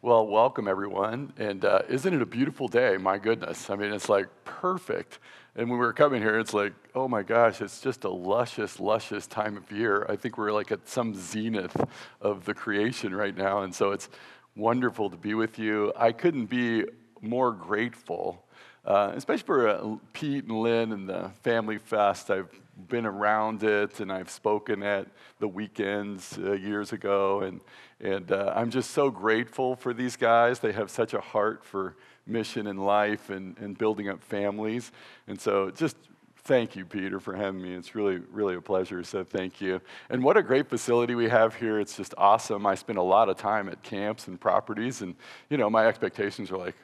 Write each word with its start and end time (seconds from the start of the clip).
Well, 0.00 0.28
welcome 0.28 0.68
everyone. 0.68 1.32
And 1.38 1.64
uh, 1.64 1.82
isn't 1.88 2.14
it 2.14 2.22
a 2.22 2.26
beautiful 2.26 2.68
day? 2.68 2.96
My 2.98 3.18
goodness. 3.18 3.68
I 3.68 3.74
mean, 3.74 3.92
it's 3.92 4.08
like 4.08 4.28
perfect. 4.44 5.18
And 5.56 5.68
when 5.68 5.76
we 5.76 5.84
were 5.84 5.92
coming 5.92 6.22
here, 6.22 6.38
it's 6.38 6.54
like, 6.54 6.72
oh 6.94 7.08
my 7.08 7.24
gosh, 7.24 7.60
it's 7.60 7.80
just 7.80 8.04
a 8.04 8.08
luscious, 8.08 8.78
luscious 8.78 9.26
time 9.26 9.56
of 9.56 9.72
year. 9.72 10.06
I 10.08 10.14
think 10.14 10.38
we're 10.38 10.52
like 10.52 10.70
at 10.70 10.88
some 10.88 11.16
zenith 11.16 11.76
of 12.20 12.44
the 12.44 12.54
creation 12.54 13.12
right 13.12 13.36
now. 13.36 13.62
And 13.62 13.74
so 13.74 13.90
it's 13.90 14.08
wonderful 14.54 15.10
to 15.10 15.16
be 15.16 15.34
with 15.34 15.58
you. 15.58 15.92
I 15.96 16.12
couldn't 16.12 16.46
be 16.46 16.84
more 17.20 17.50
grateful, 17.50 18.46
uh, 18.84 19.10
especially 19.16 19.46
for 19.46 19.68
uh, 19.68 19.96
Pete 20.12 20.44
and 20.44 20.60
Lynn 20.60 20.92
and 20.92 21.08
the 21.08 21.32
Family 21.42 21.78
Fest. 21.78 22.30
I've 22.30 22.48
been 22.86 23.06
around 23.06 23.62
it 23.64 24.00
and 24.00 24.12
I've 24.12 24.30
spoken 24.30 24.82
at 24.82 25.08
the 25.40 25.48
weekends 25.48 26.38
uh, 26.38 26.52
years 26.52 26.92
ago. 26.92 27.40
And, 27.40 27.60
and 28.00 28.30
uh, 28.30 28.52
I'm 28.54 28.70
just 28.70 28.92
so 28.92 29.10
grateful 29.10 29.74
for 29.74 29.92
these 29.92 30.16
guys. 30.16 30.60
They 30.60 30.72
have 30.72 30.90
such 30.90 31.14
a 31.14 31.20
heart 31.20 31.64
for 31.64 31.96
mission 32.26 32.66
and 32.66 32.84
life 32.84 33.30
and, 33.30 33.58
and 33.58 33.76
building 33.76 34.08
up 34.08 34.22
families. 34.22 34.92
And 35.26 35.40
so 35.40 35.70
just 35.70 35.96
thank 36.48 36.76
you, 36.76 36.84
Peter, 36.86 37.20
for 37.20 37.34
having 37.34 37.60
me. 37.60 37.74
It's 37.74 37.94
really, 37.94 38.20
really 38.32 38.54
a 38.54 38.60
pleasure. 38.60 39.02
So 39.04 39.22
thank 39.22 39.60
you. 39.60 39.80
And 40.08 40.22
what 40.22 40.36
a 40.36 40.42
great 40.42 40.68
facility 40.68 41.14
we 41.14 41.28
have 41.28 41.54
here. 41.54 41.78
It's 41.78 41.96
just 41.96 42.14
awesome. 42.16 42.66
I 42.66 42.74
spend 42.74 42.98
a 42.98 43.02
lot 43.02 43.28
of 43.28 43.36
time 43.36 43.68
at 43.68 43.82
camps 43.82 44.28
and 44.28 44.40
properties, 44.40 45.02
and 45.02 45.14
you 45.50 45.58
know, 45.58 45.68
my 45.68 45.86
expectations 45.86 46.50
are 46.50 46.56
like, 46.56 46.74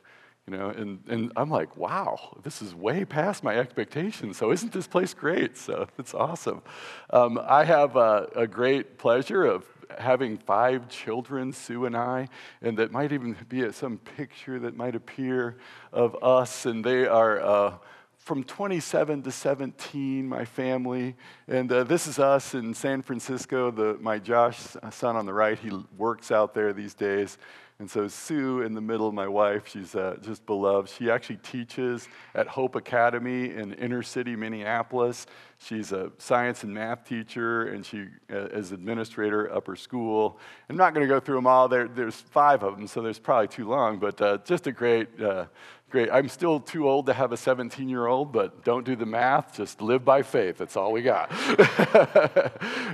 you 0.46 0.56
know, 0.56 0.68
and, 0.68 1.02
and 1.08 1.32
I'm 1.36 1.48
like, 1.48 1.76
wow, 1.76 2.36
this 2.42 2.60
is 2.60 2.74
way 2.74 3.04
past 3.06 3.42
my 3.42 3.56
expectations. 3.56 4.36
So 4.36 4.52
isn't 4.52 4.72
this 4.72 4.86
place 4.86 5.14
great? 5.14 5.56
So 5.56 5.88
it's 5.98 6.12
awesome. 6.12 6.62
Um, 7.10 7.40
I 7.42 7.64
have 7.64 7.96
a, 7.96 8.28
a 8.36 8.46
great 8.46 8.98
pleasure 8.98 9.44
of 9.44 9.64
having 9.98 10.36
five 10.36 10.88
children, 10.88 11.52
Sue 11.52 11.86
and 11.86 11.96
I, 11.96 12.28
and 12.60 12.76
that 12.78 12.92
might 12.92 13.12
even 13.12 13.36
be 13.48 13.70
some 13.72 13.98
picture 13.98 14.58
that 14.60 14.76
might 14.76 14.94
appear 14.94 15.56
of 15.92 16.16
us, 16.22 16.66
and 16.66 16.84
they 16.84 17.06
are. 17.06 17.40
Uh, 17.40 17.74
from 18.18 18.42
27 18.42 19.22
to 19.22 19.30
17, 19.30 20.26
my 20.26 20.46
family. 20.46 21.14
And 21.46 21.70
uh, 21.70 21.84
this 21.84 22.06
is 22.06 22.18
us 22.18 22.54
in 22.54 22.72
San 22.72 23.02
Francisco. 23.02 23.70
The, 23.70 23.98
my 24.00 24.18
Josh 24.18 24.58
son 24.92 25.16
on 25.16 25.26
the 25.26 25.34
right, 25.34 25.58
he 25.58 25.70
works 25.98 26.30
out 26.30 26.54
there 26.54 26.72
these 26.72 26.94
days. 26.94 27.36
And 27.80 27.90
so 27.90 28.06
Sue 28.06 28.62
in 28.62 28.74
the 28.74 28.80
middle, 28.80 29.10
my 29.10 29.26
wife, 29.26 29.66
she's 29.66 29.96
uh, 29.96 30.16
just 30.22 30.46
beloved. 30.46 30.88
She 30.88 31.10
actually 31.10 31.38
teaches 31.38 32.08
at 32.34 32.46
Hope 32.46 32.76
Academy 32.76 33.50
in 33.50 33.72
inner 33.74 34.02
city 34.02 34.36
Minneapolis. 34.36 35.26
She's 35.64 35.92
a 35.92 36.12
science 36.18 36.62
and 36.62 36.74
math 36.74 37.08
teacher, 37.08 37.68
and 37.68 37.86
she 37.86 38.08
uh, 38.30 38.48
is 38.48 38.72
administrator 38.72 39.50
upper 39.50 39.76
school. 39.76 40.38
I'm 40.68 40.76
not 40.76 40.92
going 40.92 41.08
to 41.08 41.12
go 41.12 41.20
through 41.20 41.36
them 41.36 41.46
all. 41.46 41.68
There, 41.68 41.88
there's 41.88 42.20
five 42.20 42.62
of 42.62 42.76
them, 42.76 42.86
so 42.86 43.00
there's 43.00 43.18
probably 43.18 43.48
too 43.48 43.66
long. 43.66 43.98
But 43.98 44.20
uh, 44.20 44.38
just 44.44 44.66
a 44.66 44.72
great, 44.72 45.18
uh, 45.18 45.46
great. 45.88 46.10
I'm 46.12 46.28
still 46.28 46.60
too 46.60 46.86
old 46.86 47.06
to 47.06 47.14
have 47.14 47.32
a 47.32 47.36
17 47.38 47.88
year 47.88 48.06
old, 48.06 48.30
but 48.30 48.62
don't 48.62 48.84
do 48.84 48.94
the 48.94 49.06
math. 49.06 49.56
Just 49.56 49.80
live 49.80 50.04
by 50.04 50.20
faith. 50.20 50.58
That's 50.58 50.76
all 50.76 50.92
we 50.92 51.00
got. 51.00 51.32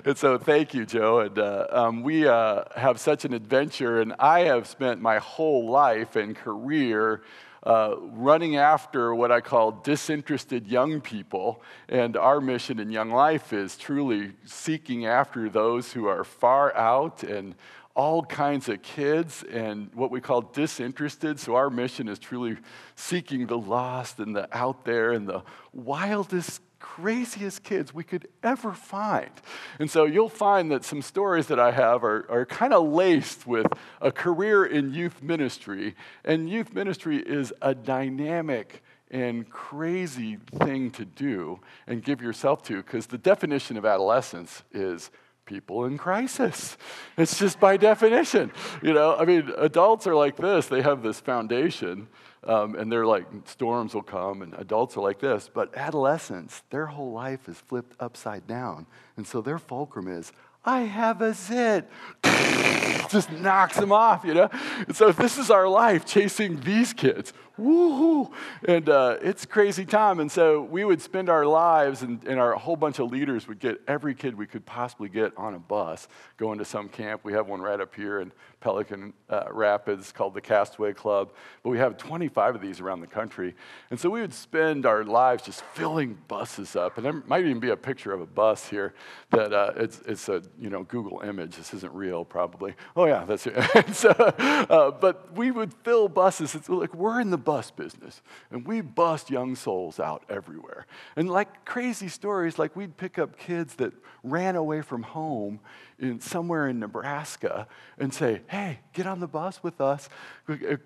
and 0.06 0.16
so, 0.16 0.38
thank 0.38 0.72
you, 0.72 0.86
Joe. 0.86 1.20
And 1.20 1.40
uh, 1.40 1.66
um, 1.70 2.04
we 2.04 2.28
uh, 2.28 2.64
have 2.76 3.00
such 3.00 3.24
an 3.24 3.34
adventure, 3.34 4.00
and 4.00 4.14
I 4.20 4.40
have 4.42 4.68
spent 4.68 5.00
my 5.00 5.18
whole 5.18 5.68
life 5.68 6.14
and 6.14 6.36
career 6.36 7.22
uh, 7.62 7.94
running 7.98 8.56
after 8.56 9.14
what 9.14 9.30
I 9.30 9.40
call 9.40 9.72
disinterested 9.72 10.66
young 10.66 11.00
people. 11.00 11.62
And 11.88 12.16
our 12.16 12.40
mission 12.40 12.78
in 12.78 12.90
Young 12.90 13.10
Life 13.10 13.52
is 13.52 13.76
truly 13.76 14.32
seeking 14.44 15.06
after 15.06 15.48
those 15.48 15.92
who 15.92 16.06
are 16.06 16.24
far 16.24 16.74
out 16.76 17.22
and 17.22 17.54
all 17.94 18.24
kinds 18.24 18.68
of 18.68 18.80
kids 18.82 19.42
and 19.50 19.92
what 19.94 20.10
we 20.10 20.20
call 20.20 20.42
disinterested. 20.42 21.38
So, 21.38 21.56
our 21.56 21.70
mission 21.70 22.08
is 22.08 22.18
truly 22.18 22.56
seeking 22.94 23.46
the 23.46 23.58
lost 23.58 24.20
and 24.20 24.34
the 24.34 24.48
out 24.56 24.84
there 24.84 25.12
and 25.12 25.28
the 25.28 25.42
wildest 25.72 26.62
craziest 27.00 27.62
kids 27.62 27.94
we 27.94 28.04
could 28.04 28.28
ever 28.42 28.72
find. 28.72 29.30
And 29.78 29.90
so 29.90 30.04
you'll 30.04 30.28
find 30.28 30.70
that 30.70 30.84
some 30.84 31.02
stories 31.02 31.46
that 31.46 31.58
I 31.58 31.70
have 31.70 32.04
are, 32.04 32.26
are 32.30 32.44
kind 32.44 32.72
of 32.72 32.88
laced 32.88 33.46
with 33.46 33.66
a 34.00 34.12
career 34.12 34.64
in 34.64 34.92
youth 34.92 35.22
ministry. 35.22 35.94
And 36.24 36.48
youth 36.48 36.74
ministry 36.74 37.18
is 37.18 37.52
a 37.62 37.74
dynamic 37.74 38.82
and 39.10 39.48
crazy 39.48 40.38
thing 40.62 40.90
to 40.92 41.04
do 41.04 41.60
and 41.86 42.04
give 42.04 42.20
yourself 42.20 42.62
to 42.64 42.76
because 42.76 43.06
the 43.06 43.18
definition 43.18 43.76
of 43.76 43.84
adolescence 43.84 44.62
is 44.72 45.10
people 45.46 45.84
in 45.86 45.98
crisis. 45.98 46.76
It's 47.16 47.38
just 47.38 47.58
by 47.58 47.76
definition. 47.76 48.52
You 48.82 48.92
know, 48.92 49.16
I 49.16 49.24
mean, 49.24 49.50
adults 49.58 50.06
are 50.06 50.14
like 50.14 50.36
this, 50.36 50.66
they 50.66 50.82
have 50.82 51.02
this 51.02 51.18
foundation 51.18 52.08
um, 52.44 52.74
and 52.74 52.90
they're 52.90 53.06
like, 53.06 53.26
storms 53.44 53.94
will 53.94 54.02
come, 54.02 54.42
and 54.42 54.54
adults 54.54 54.96
are 54.96 55.02
like 55.02 55.18
this. 55.18 55.50
But 55.52 55.76
adolescents, 55.76 56.62
their 56.70 56.86
whole 56.86 57.12
life 57.12 57.48
is 57.48 57.58
flipped 57.58 57.94
upside 58.00 58.46
down. 58.46 58.86
And 59.16 59.26
so 59.26 59.42
their 59.42 59.58
fulcrum 59.58 60.08
is, 60.08 60.32
I 60.64 60.80
have 60.80 61.20
a 61.20 61.34
zit. 61.34 61.88
Just 63.10 63.32
knocks 63.32 63.76
them 63.76 63.92
off, 63.92 64.24
you 64.24 64.34
know? 64.34 64.48
And 64.86 64.94
so 64.94 65.10
this 65.10 65.36
is 65.36 65.50
our 65.50 65.68
life 65.68 66.06
chasing 66.06 66.60
these 66.60 66.92
kids. 66.92 67.32
Woohoo! 67.58 68.30
And 68.66 68.88
uh, 68.88 69.18
it's 69.20 69.44
crazy 69.44 69.84
time. 69.84 70.20
And 70.20 70.30
so 70.30 70.62
we 70.62 70.84
would 70.84 71.02
spend 71.02 71.28
our 71.28 71.44
lives, 71.44 72.02
and, 72.02 72.22
and 72.24 72.38
our 72.38 72.54
whole 72.54 72.76
bunch 72.76 72.98
of 72.98 73.10
leaders 73.10 73.48
would 73.48 73.58
get 73.58 73.80
every 73.86 74.14
kid 74.14 74.36
we 74.36 74.46
could 74.46 74.64
possibly 74.64 75.08
get 75.08 75.36
on 75.36 75.54
a 75.54 75.58
bus 75.58 76.08
going 76.36 76.58
to 76.58 76.64
some 76.64 76.88
camp. 76.88 77.22
We 77.24 77.32
have 77.34 77.48
one 77.48 77.60
right 77.60 77.80
up 77.80 77.94
here 77.94 78.20
in 78.20 78.32
Pelican 78.60 79.14
uh, 79.28 79.44
Rapids 79.50 80.12
called 80.12 80.34
the 80.34 80.40
Castaway 80.40 80.92
Club. 80.92 81.32
But 81.62 81.70
we 81.70 81.78
have 81.78 81.96
25 81.96 82.56
of 82.56 82.60
these 82.60 82.80
around 82.80 83.00
the 83.00 83.06
country. 83.06 83.54
And 83.90 83.98
so 83.98 84.10
we 84.10 84.20
would 84.20 84.34
spend 84.34 84.84
our 84.84 85.02
lives 85.04 85.42
just 85.44 85.62
filling 85.74 86.18
buses 86.28 86.76
up. 86.76 86.96
And 86.96 87.06
there 87.06 87.22
might 87.26 87.44
even 87.44 87.60
be 87.60 87.70
a 87.70 87.76
picture 87.76 88.12
of 88.12 88.20
a 88.20 88.26
bus 88.26 88.68
here 88.68 88.94
that 89.30 89.52
uh, 89.52 89.72
it's, 89.76 90.00
it's 90.06 90.28
a 90.28 90.42
you 90.58 90.68
know 90.68 90.84
Google 90.84 91.20
image. 91.20 91.56
This 91.56 91.72
isn't 91.74 91.94
real, 91.94 92.24
probably. 92.24 92.74
Oh, 92.96 93.06
yeah, 93.06 93.24
that's 93.24 93.46
it. 93.46 93.54
so, 93.94 94.10
uh, 94.10 94.90
but 94.90 95.34
we 95.34 95.50
would 95.50 95.72
fill 95.82 96.08
buses. 96.08 96.54
It's 96.54 96.68
like 96.68 96.94
we're 96.94 97.20
in 97.20 97.30
the 97.30 97.38
bus 97.38 97.70
business, 97.70 98.20
and 98.50 98.66
we 98.66 98.82
bust 98.82 99.30
young 99.30 99.56
souls 99.56 99.98
out 99.98 100.24
everywhere. 100.28 100.86
And 101.16 101.30
like 101.30 101.64
crazy 101.64 102.08
stories, 102.08 102.58
like 102.58 102.76
we'd 102.76 102.96
pick 102.96 103.18
up 103.18 103.38
kids 103.38 103.74
that 103.76 103.92
ran 104.22 104.56
away 104.56 104.82
from 104.82 105.02
home 105.02 105.60
in 106.00 106.20
somewhere 106.20 106.66
in 106.68 106.78
Nebraska 106.80 107.68
and 107.98 108.12
say, 108.12 108.42
"Hey, 108.48 108.80
get 108.92 109.06
on 109.06 109.20
the 109.20 109.26
bus 109.26 109.62
with 109.62 109.80
us." 109.80 110.08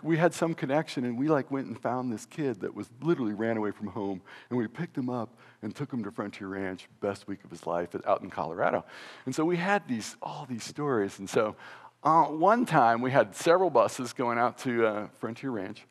We 0.03 0.17
had 0.17 0.35
some 0.35 0.55
connection, 0.55 1.05
and 1.05 1.19
we 1.19 1.29
like 1.29 1.51
went 1.51 1.67
and 1.69 1.81
found 1.81 2.13
this 2.13 2.27
kid 2.27 2.61
that 2.61 2.75
was 2.75 2.91
literally 3.01 3.33
ran 3.33 3.57
away 3.57 3.71
from 3.71 3.89
home, 3.89 4.21
and 4.51 4.59
we 4.59 4.67
picked 4.67 4.99
him 4.99 5.09
up 5.09 5.39
and 5.63 5.75
took 5.75 5.93
him 5.93 6.05
to 6.05 6.11
Frontier 6.11 6.49
Ranch, 6.49 6.89
best 7.01 7.27
week 7.29 7.45
of 7.45 7.51
his 7.51 7.67
life 7.67 7.91
out 8.07 8.23
in 8.23 8.31
Colorado. 8.31 8.85
And 9.25 9.35
so 9.35 9.45
we 9.45 9.57
had 9.57 9.89
these 9.89 10.17
all 10.21 10.47
these 10.49 10.65
stories, 10.65 11.19
and 11.19 11.29
so. 11.29 11.57
Uh, 12.03 12.25
one 12.25 12.67
time 12.67 13.01
we 13.01 13.11
had 13.11 13.35
several 13.35 13.71
buses 13.71 14.13
going 14.13 14.39
out 14.39 14.59
to 14.59 14.87
uh, 14.87 15.07
Frontier 15.21 15.51
Ranch, 15.51 15.87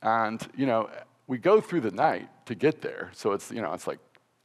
and, 0.00 0.40
you 0.56 0.64
know, 0.64 0.88
we 1.26 1.36
go 1.36 1.60
through 1.60 1.82
the 1.82 1.90
night 1.90 2.26
to 2.46 2.54
get 2.54 2.80
there. 2.80 3.10
So 3.12 3.32
it's, 3.32 3.50
you 3.50 3.60
know, 3.60 3.74
it's 3.74 3.86
like 3.86 3.98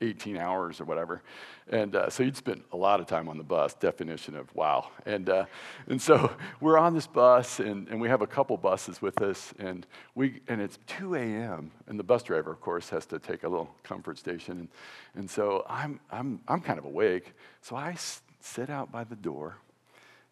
18 0.03 0.38
hours 0.38 0.80
or 0.80 0.86
whatever. 0.86 1.22
And 1.69 1.96
uh, 1.96 2.09
so 2.09 2.24
you'd 2.24 2.36
spend 2.36 2.64
a 2.72 2.78
lot 2.78 3.00
of 3.00 3.08
time 3.08 3.30
on 3.30 3.38
the 3.38 3.44
bus, 3.44 3.74
definition 3.74 4.36
of 4.36 4.53
wow. 4.56 4.90
And, 5.06 5.30
uh, 5.30 5.46
and 5.88 6.02
so 6.02 6.31
we're 6.62 6.78
on 6.78 6.94
this 6.94 7.08
bus, 7.08 7.59
and, 7.59 7.88
and 7.88 8.00
we 8.00 8.09
have 8.09 8.22
a 8.22 8.28
couple 8.28 8.58
buses 8.58 9.02
with 9.02 9.22
us, 9.22 9.53
and, 9.59 9.86
we, 10.16 10.41
and 10.47 10.62
it's 10.62 10.78
2 10.88 11.16
a.m., 11.16 11.72
and 11.88 11.97
the 11.97 12.03
bus 12.03 12.24
driver, 12.24 12.52
of 12.52 12.62
course, 12.62 12.90
has 12.90 13.06
to 13.08 13.19
take 13.19 13.44
a 13.44 13.50
little 13.50 13.74
comfort 13.84 14.18
station. 14.18 14.59
And, 14.59 14.68
and 15.16 15.30
so 15.30 15.66
I'm, 15.69 16.00
I'm, 16.12 16.41
I'm 16.47 16.62
kind 16.62 16.80
of 16.80 16.85
awake, 16.85 17.34
so 17.62 17.75
I 17.75 17.91
s- 17.91 18.22
sit 18.41 18.70
out 18.70 18.91
by 18.91 19.03
the 19.06 19.16
door, 19.16 19.58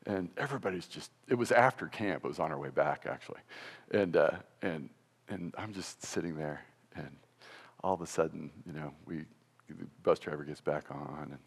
and 0.06 0.30
everybody's 0.38 0.88
just, 0.88 1.12
it 1.28 1.36
was 1.36 1.52
after 1.52 1.88
camp, 1.88 2.26
it 2.26 2.28
was 2.28 2.40
on 2.40 2.52
our 2.52 2.58
way 2.58 2.70
back, 2.70 3.06
actually. 3.08 3.40
And, 3.92 4.18
uh, 4.18 4.32
and 4.62 4.90
and 5.32 5.56
I'm 5.58 5.74
just 5.74 6.04
sitting 6.04 6.36
there, 6.36 6.62
and 6.96 7.10
all 7.84 7.94
of 7.94 8.02
a 8.02 8.06
sudden, 8.06 8.52
you 8.68 8.74
know, 8.74 8.94
we 9.06 9.24
the 9.72 9.88
bus 10.04 10.20
driver 10.20 10.44
gets 10.44 10.62
back 10.62 10.86
on, 10.92 11.38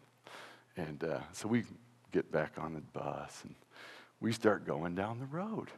and 0.77 0.87
and 0.87 1.03
uh, 1.03 1.19
so 1.31 1.47
we 1.47 1.63
get 2.11 2.31
back 2.31 2.53
on 2.57 2.73
the 2.73 2.81
bus, 2.81 3.41
and 3.43 3.55
we 4.19 4.31
start 4.31 4.65
going 4.65 4.95
down 4.95 5.19
the 5.19 5.25
road. 5.25 5.69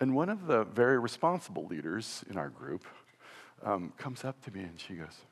And 0.00 0.14
one 0.14 0.28
of 0.28 0.46
the 0.46 0.64
very 0.64 0.98
responsible 0.98 1.66
leaders 1.66 2.24
in 2.30 2.36
our 2.36 2.50
group 2.50 2.84
um, 3.64 3.92
comes 3.96 4.24
up 4.24 4.42
to 4.44 4.52
me 4.52 4.60
and 4.60 4.78
she 4.78 4.94
goes, 4.94 5.24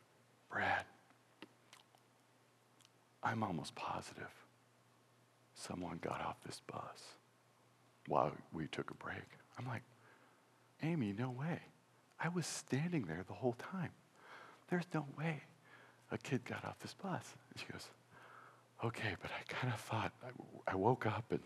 Brad, 0.51 0.85
I'm 3.23 3.43
almost 3.45 3.75
positive 3.75 4.31
someone 5.55 5.99
got 6.03 6.21
off 6.21 6.37
this 6.45 6.61
bus 6.67 7.15
while 8.09 8.31
we 8.53 8.67
took 8.67 8.91
a 8.91 8.95
break. 8.95 9.25
I'm 9.59 9.67
like, 9.67 9.83
Amy, 10.83 11.15
no 11.19 11.31
way. 11.31 11.61
I 12.21 12.29
was 12.29 12.47
standing 12.47 13.07
there 13.07 13.25
the 13.27 13.35
whole 13.35 13.55
time. 13.55 13.91
There's 14.69 14.85
no 14.93 15.07
way 15.19 15.43
a 16.11 16.19
kid 16.19 16.45
got 16.45 16.65
off 16.65 16.79
this 16.81 16.95
bus. 16.95 17.35
And 17.51 17.61
she 17.61 17.67
goes, 17.73 17.89
okay, 18.85 19.17
but 19.21 19.31
I 19.31 19.53
kind 19.53 19.73
of 19.73 19.81
thought, 19.81 20.13
I, 20.23 20.73
I, 20.73 20.77
woke 20.77 21.07
up 21.07 21.25
and 21.31 21.41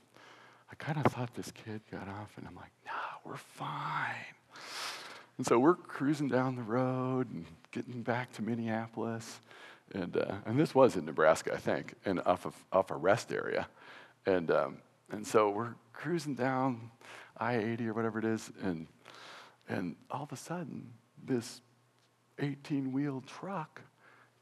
I 0.70 0.74
kind 0.76 1.04
of 1.04 1.12
thought 1.12 1.34
this 1.34 1.50
kid 1.50 1.80
got 1.90 2.08
off, 2.08 2.32
and 2.36 2.46
I'm 2.46 2.54
like, 2.54 2.72
nah, 2.86 2.92
we're 3.24 3.36
fine. 3.36 4.14
And 5.38 5.46
so 5.46 5.58
we're 5.58 5.74
cruising 5.74 6.28
down 6.28 6.56
the 6.56 6.62
road 6.62 7.32
and 7.32 7.46
getting 7.72 8.02
back 8.02 8.32
to 8.34 8.42
Minneapolis. 8.42 9.40
And, 9.94 10.16
uh, 10.16 10.34
and 10.46 10.58
this 10.58 10.74
was 10.74 10.96
in 10.96 11.04
Nebraska, 11.04 11.54
I 11.54 11.56
think, 11.56 11.94
and 12.04 12.20
off, 12.20 12.46
of, 12.46 12.54
off 12.72 12.90
a 12.90 12.96
rest 12.96 13.32
area. 13.32 13.66
And, 14.26 14.50
um, 14.50 14.76
and 15.10 15.26
so 15.26 15.50
we're 15.50 15.74
cruising 15.92 16.34
down 16.34 16.90
I 17.40 17.56
80 17.56 17.88
or 17.88 17.94
whatever 17.94 18.18
it 18.18 18.24
is, 18.26 18.52
and, 18.62 18.86
and 19.66 19.96
all 20.10 20.24
of 20.24 20.32
a 20.32 20.36
sudden, 20.36 20.92
this 21.24 21.62
18 22.38 22.92
wheel 22.92 23.24
truck 23.26 23.80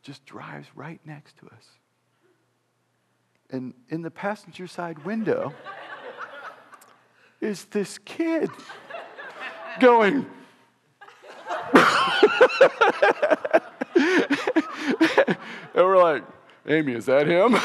just 0.02 0.24
drives 0.24 0.68
right 0.74 1.00
next 1.04 1.36
to 1.38 1.46
us. 1.46 1.66
And 3.50 3.74
in 3.88 4.02
the 4.02 4.10
passenger 4.10 4.66
side 4.66 5.04
window 5.04 5.54
is 7.40 7.64
this 7.66 7.98
kid 7.98 8.50
going, 9.80 10.26
and 15.74 15.74
we're 15.74 16.02
like, 16.02 16.24
Amy, 16.66 16.92
is 16.92 17.06
that 17.06 17.26
him? 17.26 17.56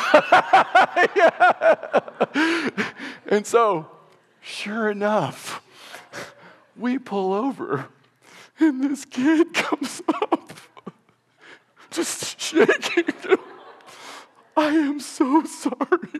and 3.27 3.45
so, 3.45 3.89
sure 4.41 4.89
enough, 4.89 5.61
we 6.77 6.97
pull 6.97 7.33
over, 7.33 7.87
and 8.59 8.83
this 8.83 9.03
kid 9.03 9.53
comes 9.53 10.01
up, 10.07 10.42
just 11.93 12.39
shaking. 12.39 13.05
I 14.55 14.67
am 14.67 14.99
so 14.99 15.43
sorry. 15.43 16.19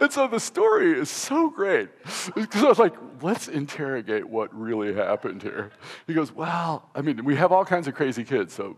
and 0.00 0.12
so 0.12 0.26
the 0.26 0.40
story 0.40 0.98
is 0.98 1.10
so 1.10 1.50
great 1.50 1.88
because 2.34 2.62
I 2.62 2.68
was 2.68 2.78
like, 2.78 2.94
let's 3.22 3.48
interrogate 3.48 4.28
what 4.28 4.54
really 4.58 4.94
happened 4.94 5.42
here. 5.42 5.70
He 6.06 6.14
goes, 6.14 6.32
well, 6.32 6.90
I 6.94 7.02
mean, 7.02 7.24
we 7.24 7.36
have 7.36 7.52
all 7.52 7.64
kinds 7.64 7.88
of 7.88 7.94
crazy 7.94 8.24
kids, 8.24 8.52
so 8.54 8.76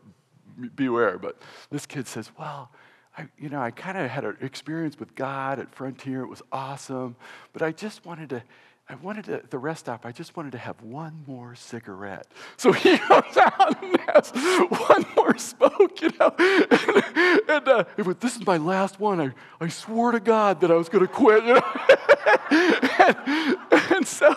beware. 0.74 1.18
But 1.18 1.40
this 1.70 1.86
kid 1.86 2.06
says, 2.06 2.30
well, 2.38 2.70
I, 3.16 3.26
you 3.38 3.48
know, 3.48 3.60
I 3.60 3.70
kind 3.70 3.98
of 3.98 4.10
had 4.10 4.24
an 4.24 4.36
experience 4.40 4.98
with 4.98 5.14
God 5.14 5.58
at 5.58 5.74
Frontier. 5.74 6.22
It 6.22 6.28
was 6.28 6.42
awesome, 6.52 7.16
but 7.52 7.62
I 7.62 7.72
just 7.72 8.04
wanted 8.04 8.28
to 8.30 8.42
I 8.86 8.96
wanted 8.96 9.24
to, 9.26 9.42
the 9.48 9.56
rest 9.56 9.80
stop, 9.80 10.04
I 10.04 10.12
just 10.12 10.36
wanted 10.36 10.52
to 10.52 10.58
have 10.58 10.82
one 10.82 11.24
more 11.26 11.54
cigarette. 11.54 12.26
So 12.58 12.70
he 12.70 12.98
goes 13.08 13.36
out 13.36 13.82
and 13.82 13.98
has 14.08 14.30
one 14.30 15.06
more 15.16 15.38
smoke, 15.38 16.02
you 16.02 16.10
know. 16.20 16.34
And, 16.38 17.40
and 17.48 17.68
uh, 17.68 17.84
was, 18.04 18.16
this 18.16 18.36
is 18.36 18.46
my 18.46 18.58
last 18.58 19.00
one. 19.00 19.22
I, 19.22 19.30
I 19.58 19.68
swore 19.68 20.12
to 20.12 20.20
God 20.20 20.60
that 20.60 20.70
I 20.70 20.74
was 20.74 20.90
going 20.90 21.06
to 21.06 21.12
quit, 21.12 21.44
you 21.44 21.54
know. 21.54 21.62
and, 23.70 23.83
and, 23.94 24.06
so, 24.06 24.34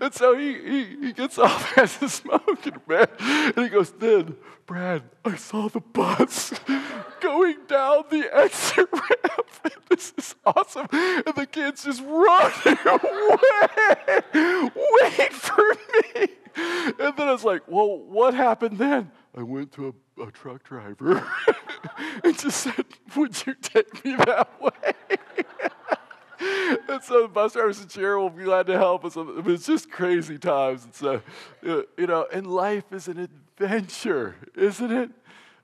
and 0.00 0.14
so 0.14 0.36
he, 0.36 0.54
he, 0.54 0.84
he 1.06 1.12
gets 1.12 1.38
off, 1.38 1.72
has 1.74 2.00
a 2.02 2.08
smoke 2.08 2.66
in 2.66 2.80
bed, 2.86 3.10
and 3.18 3.58
he 3.58 3.68
goes, 3.68 3.90
then, 3.92 4.36
Brad, 4.66 5.02
I 5.24 5.36
saw 5.36 5.68
the 5.68 5.80
bus 5.80 6.54
going 7.20 7.56
down 7.66 8.04
the 8.10 8.28
exit 8.32 8.88
ramp. 8.92 9.42
this 9.90 10.12
is 10.16 10.34
awesome. 10.46 10.86
And 10.92 11.34
the 11.34 11.46
kids 11.50 11.84
just 11.84 12.02
running 12.02 12.78
away. 12.86 14.22
Wait 15.02 15.32
for 15.32 15.76
me. 15.92 16.28
And 16.54 17.16
then 17.16 17.28
I 17.28 17.32
was 17.32 17.44
like, 17.44 17.62
well, 17.66 17.98
what 17.98 18.34
happened 18.34 18.78
then? 18.78 19.10
I 19.36 19.42
went 19.42 19.72
to 19.72 19.94
a, 20.18 20.22
a 20.22 20.30
truck 20.30 20.62
driver 20.62 21.26
and 22.22 22.38
just 22.38 22.60
said, 22.60 22.84
would 23.16 23.46
you 23.46 23.54
take 23.54 24.04
me 24.04 24.16
that 24.16 24.48
way? 24.60 24.94
And 26.88 27.02
so 27.02 27.22
the 27.22 27.28
bus 27.28 27.52
drivers 27.52 27.80
and 27.80 27.90
chair 27.90 28.18
will 28.18 28.30
be 28.30 28.44
glad 28.44 28.66
to 28.66 28.78
help 28.78 29.04
us. 29.04 29.14
It's 29.16 29.66
just 29.66 29.90
crazy 29.90 30.38
times. 30.38 30.84
And 30.84 30.94
so, 30.94 31.22
you 31.62 32.06
know, 32.06 32.26
and 32.32 32.46
life 32.46 32.92
is 32.92 33.08
an 33.08 33.18
adventure, 33.18 34.36
isn't 34.56 34.90
it? 34.90 35.10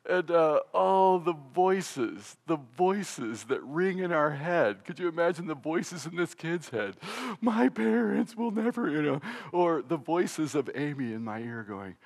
And 0.08 0.30
uh, 0.30 0.60
all 0.72 1.18
the 1.18 1.34
voices, 1.54 2.36
the 2.46 2.56
voices 2.76 3.44
that 3.44 3.62
ring 3.62 3.98
in 3.98 4.10
our 4.10 4.30
head. 4.30 4.84
Could 4.84 4.98
you 4.98 5.08
imagine 5.08 5.46
the 5.46 5.54
voices 5.54 6.06
in 6.06 6.16
this 6.16 6.34
kid's 6.34 6.70
head? 6.70 6.96
My 7.42 7.68
parents 7.68 8.34
will 8.34 8.50
never, 8.50 8.88
you 8.88 9.02
know. 9.02 9.20
Or 9.52 9.82
the 9.82 9.98
voices 9.98 10.54
of 10.54 10.70
Amy 10.74 11.12
in 11.12 11.24
my 11.24 11.40
ear 11.40 11.62
going, 11.68 11.96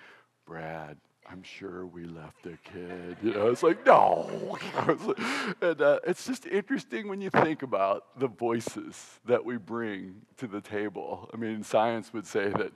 Brad, 0.46 0.96
I'm 1.32 1.42
sure 1.42 1.86
we 1.86 2.04
left 2.04 2.44
a 2.44 2.58
kid. 2.62 3.16
You 3.22 3.32
know, 3.32 3.48
it's 3.48 3.62
like, 3.62 3.86
no. 3.86 4.58
and 5.62 5.80
uh, 5.80 5.98
it's 6.06 6.26
just 6.26 6.44
interesting 6.44 7.08
when 7.08 7.22
you 7.22 7.30
think 7.30 7.62
about 7.62 8.18
the 8.18 8.26
voices 8.26 9.18
that 9.24 9.42
we 9.42 9.56
bring 9.56 10.16
to 10.36 10.46
the 10.46 10.60
table. 10.60 11.30
I 11.32 11.38
mean, 11.38 11.62
science 11.62 12.12
would 12.12 12.26
say 12.26 12.50
that 12.50 12.72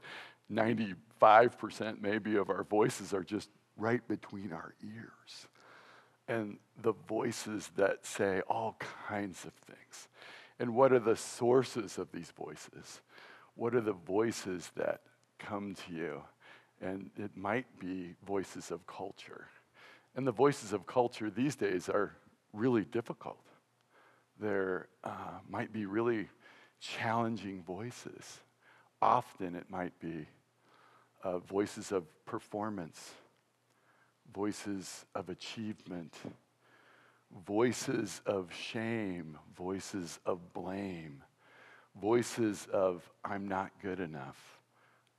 95% 0.50 2.00
maybe 2.00 2.36
of 2.36 2.48
our 2.48 2.64
voices 2.64 3.12
are 3.12 3.22
just 3.22 3.50
right 3.76 4.06
between 4.08 4.54
our 4.54 4.72
ears. 4.82 5.46
And 6.26 6.56
the 6.80 6.94
voices 7.06 7.70
that 7.76 8.06
say 8.06 8.40
all 8.48 8.78
kinds 9.06 9.44
of 9.44 9.52
things. 9.52 10.08
And 10.58 10.74
what 10.74 10.94
are 10.94 10.98
the 10.98 11.16
sources 11.16 11.98
of 11.98 12.10
these 12.10 12.30
voices? 12.30 13.02
What 13.54 13.74
are 13.74 13.82
the 13.82 13.92
voices 13.92 14.70
that 14.76 15.02
come 15.38 15.74
to 15.74 15.92
you? 15.92 16.22
And 16.80 17.10
it 17.16 17.36
might 17.36 17.66
be 17.78 18.14
voices 18.26 18.70
of 18.70 18.86
culture. 18.86 19.46
And 20.14 20.26
the 20.26 20.32
voices 20.32 20.72
of 20.72 20.86
culture 20.86 21.30
these 21.30 21.56
days 21.56 21.88
are 21.88 22.12
really 22.52 22.84
difficult. 22.84 23.42
There 24.38 24.88
uh, 25.04 25.38
might 25.48 25.72
be 25.72 25.86
really 25.86 26.28
challenging 26.80 27.62
voices. 27.62 28.40
Often 29.00 29.54
it 29.56 29.70
might 29.70 29.98
be 30.00 30.26
uh, 31.22 31.38
voices 31.38 31.92
of 31.92 32.04
performance, 32.24 33.12
voices 34.34 35.04
of 35.14 35.28
achievement, 35.28 36.14
voices 37.46 38.20
of 38.26 38.52
shame, 38.54 39.38
voices 39.56 40.18
of 40.24 40.52
blame, 40.52 41.22
voices 42.00 42.66
of 42.72 43.08
I'm 43.24 43.48
not 43.48 43.70
good 43.82 44.00
enough, 44.00 44.58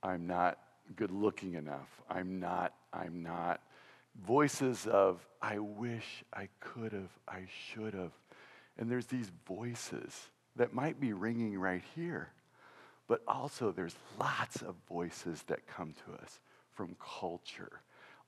I'm 0.02 0.26
not 0.26 0.58
good 0.96 1.10
looking 1.10 1.54
enough, 1.54 1.88
I'm 2.08 2.40
not, 2.40 2.74
I'm 2.92 3.22
not. 3.22 3.60
Voices 4.26 4.86
of 4.86 5.24
I 5.40 5.58
wish 5.58 6.24
I 6.32 6.48
could 6.60 6.92
have, 6.92 7.10
I 7.28 7.46
should 7.48 7.94
have. 7.94 8.12
And 8.78 8.90
there's 8.90 9.06
these 9.06 9.30
voices 9.46 10.28
that 10.56 10.72
might 10.72 11.00
be 11.00 11.12
ringing 11.12 11.58
right 11.58 11.82
here 11.94 12.30
but 13.08 13.22
also, 13.26 13.72
there's 13.72 13.96
lots 14.20 14.60
of 14.62 14.74
voices 14.86 15.42
that 15.44 15.66
come 15.66 15.94
to 16.04 16.22
us 16.22 16.40
from 16.74 16.94
culture, 17.20 17.80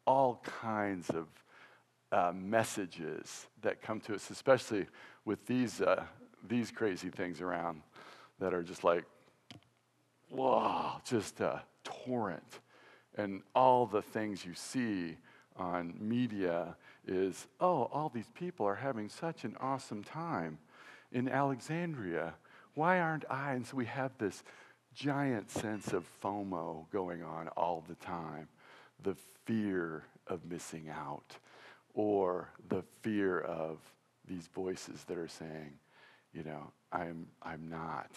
all 0.07 0.43
kinds 0.43 1.11
of 1.11 1.27
uh, 2.11 2.33
messages 2.35 3.47
that 3.61 3.83
come 3.83 4.01
to 4.01 4.15
us, 4.15 4.31
especially 4.31 4.87
with 5.27 5.47
these, 5.47 5.83
uh, 5.83 6.03
these 6.49 6.71
crazy 6.71 7.11
things 7.11 7.43
around 7.43 7.83
that 8.41 8.55
are 8.55 8.63
just 8.63 8.83
like, 8.83 9.05
whoa, 10.31 10.93
just 11.05 11.41
a 11.41 11.63
torrent. 12.05 12.61
And 13.17 13.43
all 13.55 13.87
the 13.87 14.03
things 14.03 14.45
you 14.45 14.55
see 14.55 15.17
on 15.57 15.95
media 15.99 16.77
is, 17.07 17.47
oh, 17.61 17.89
all 17.93 18.09
these 18.09 18.31
people 18.35 18.67
are 18.67 18.77
having 18.77 19.09
such 19.09 19.45
an 19.45 19.57
awesome 19.61 20.05
time 20.05 20.59
in 21.13 21.29
Alexandria. 21.29 22.35
Why 22.75 23.01
aren't 23.01 23.25
I? 23.29 23.53
And 23.53 23.67
so 23.67 23.77
we 23.77 23.87
have 23.87 24.13
this 24.19 24.43
giant 24.95 25.51
sense 25.51 25.93
of 25.93 26.07
FOMO 26.23 26.87
going 26.93 27.23
on 27.23 27.49
all 27.49 27.85
the 27.89 27.95
time 27.97 28.49
the 29.03 29.17
fear 29.45 30.05
of 30.27 30.45
missing 30.45 30.89
out, 30.91 31.37
or 31.95 32.51
the 32.69 32.83
fear 33.03 33.41
of 33.41 33.79
these 34.27 34.49
voices 34.55 35.05
that 35.05 35.19
are 35.19 35.29
saying, 35.29 35.73
you 36.33 36.45
know, 36.45 36.71
I'm, 36.93 37.27
I'm 37.43 37.69
not, 37.69 38.11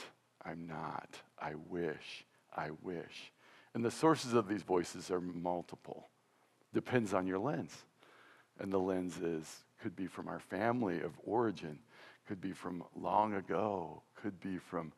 I'm 0.46 0.68
not, 0.68 1.10
I 1.40 1.54
wish, 1.70 2.26
I 2.56 2.70
wish. 2.82 3.32
And 3.74 3.84
the 3.84 3.92
sources 3.92 4.34
of 4.34 4.48
these 4.48 4.62
voices 4.62 5.10
are 5.10 5.22
multiple. 5.22 6.10
Depends 6.74 7.14
on 7.14 7.28
your 7.28 7.40
lens. 7.40 7.76
And 8.60 8.72
the 8.72 8.80
lens 8.80 9.18
is, 9.18 9.64
could 9.82 9.96
be 9.96 10.08
from 10.08 10.28
our 10.28 10.40
family 10.40 11.02
of 11.02 11.12
origin, 11.24 11.80
could 12.28 12.40
be 12.40 12.52
from 12.52 12.84
long 12.96 13.34
ago, 13.34 14.02
could 14.22 14.40
be 14.40 14.58
from 14.58 14.94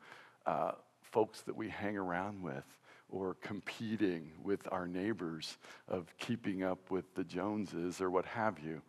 uh, 0.45 0.73
folks 1.01 1.41
that 1.41 1.55
we 1.55 1.69
hang 1.69 1.97
around 1.97 2.43
with 2.43 2.65
or 3.09 3.35
competing 3.41 4.31
with 4.43 4.61
our 4.71 4.87
neighbors 4.87 5.57
of 5.87 6.13
keeping 6.17 6.63
up 6.63 6.91
with 6.91 7.05
the 7.15 7.23
Joneses 7.23 8.01
or 8.01 8.09
what 8.09 8.25
have 8.25 8.59
you. 8.59 8.81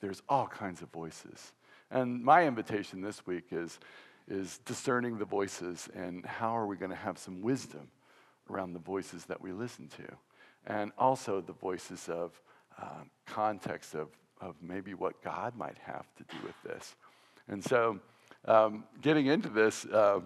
There's 0.00 0.22
all 0.28 0.46
kinds 0.46 0.82
of 0.82 0.90
voices. 0.90 1.52
And 1.90 2.22
my 2.22 2.46
invitation 2.46 3.00
this 3.00 3.26
week 3.26 3.46
is, 3.50 3.78
is 4.28 4.58
discerning 4.64 5.18
the 5.18 5.24
voices 5.24 5.88
and 5.94 6.24
how 6.24 6.56
are 6.56 6.66
we 6.66 6.76
going 6.76 6.90
to 6.90 6.96
have 6.96 7.18
some 7.18 7.42
wisdom 7.42 7.88
around 8.50 8.72
the 8.72 8.78
voices 8.78 9.24
that 9.26 9.40
we 9.40 9.52
listen 9.52 9.88
to. 9.88 10.16
And 10.66 10.92
also 10.96 11.40
the 11.40 11.52
voices 11.52 12.08
of 12.08 12.40
uh, 12.80 13.04
context 13.26 13.94
of, 13.94 14.08
of 14.40 14.54
maybe 14.62 14.94
what 14.94 15.22
God 15.22 15.56
might 15.56 15.78
have 15.78 16.06
to 16.16 16.24
do 16.24 16.36
with 16.44 16.54
this. 16.64 16.94
And 17.48 17.62
so, 17.64 17.98
um, 18.44 18.84
getting 19.00 19.26
into 19.26 19.48
this, 19.48 19.84
uh, 19.86 20.20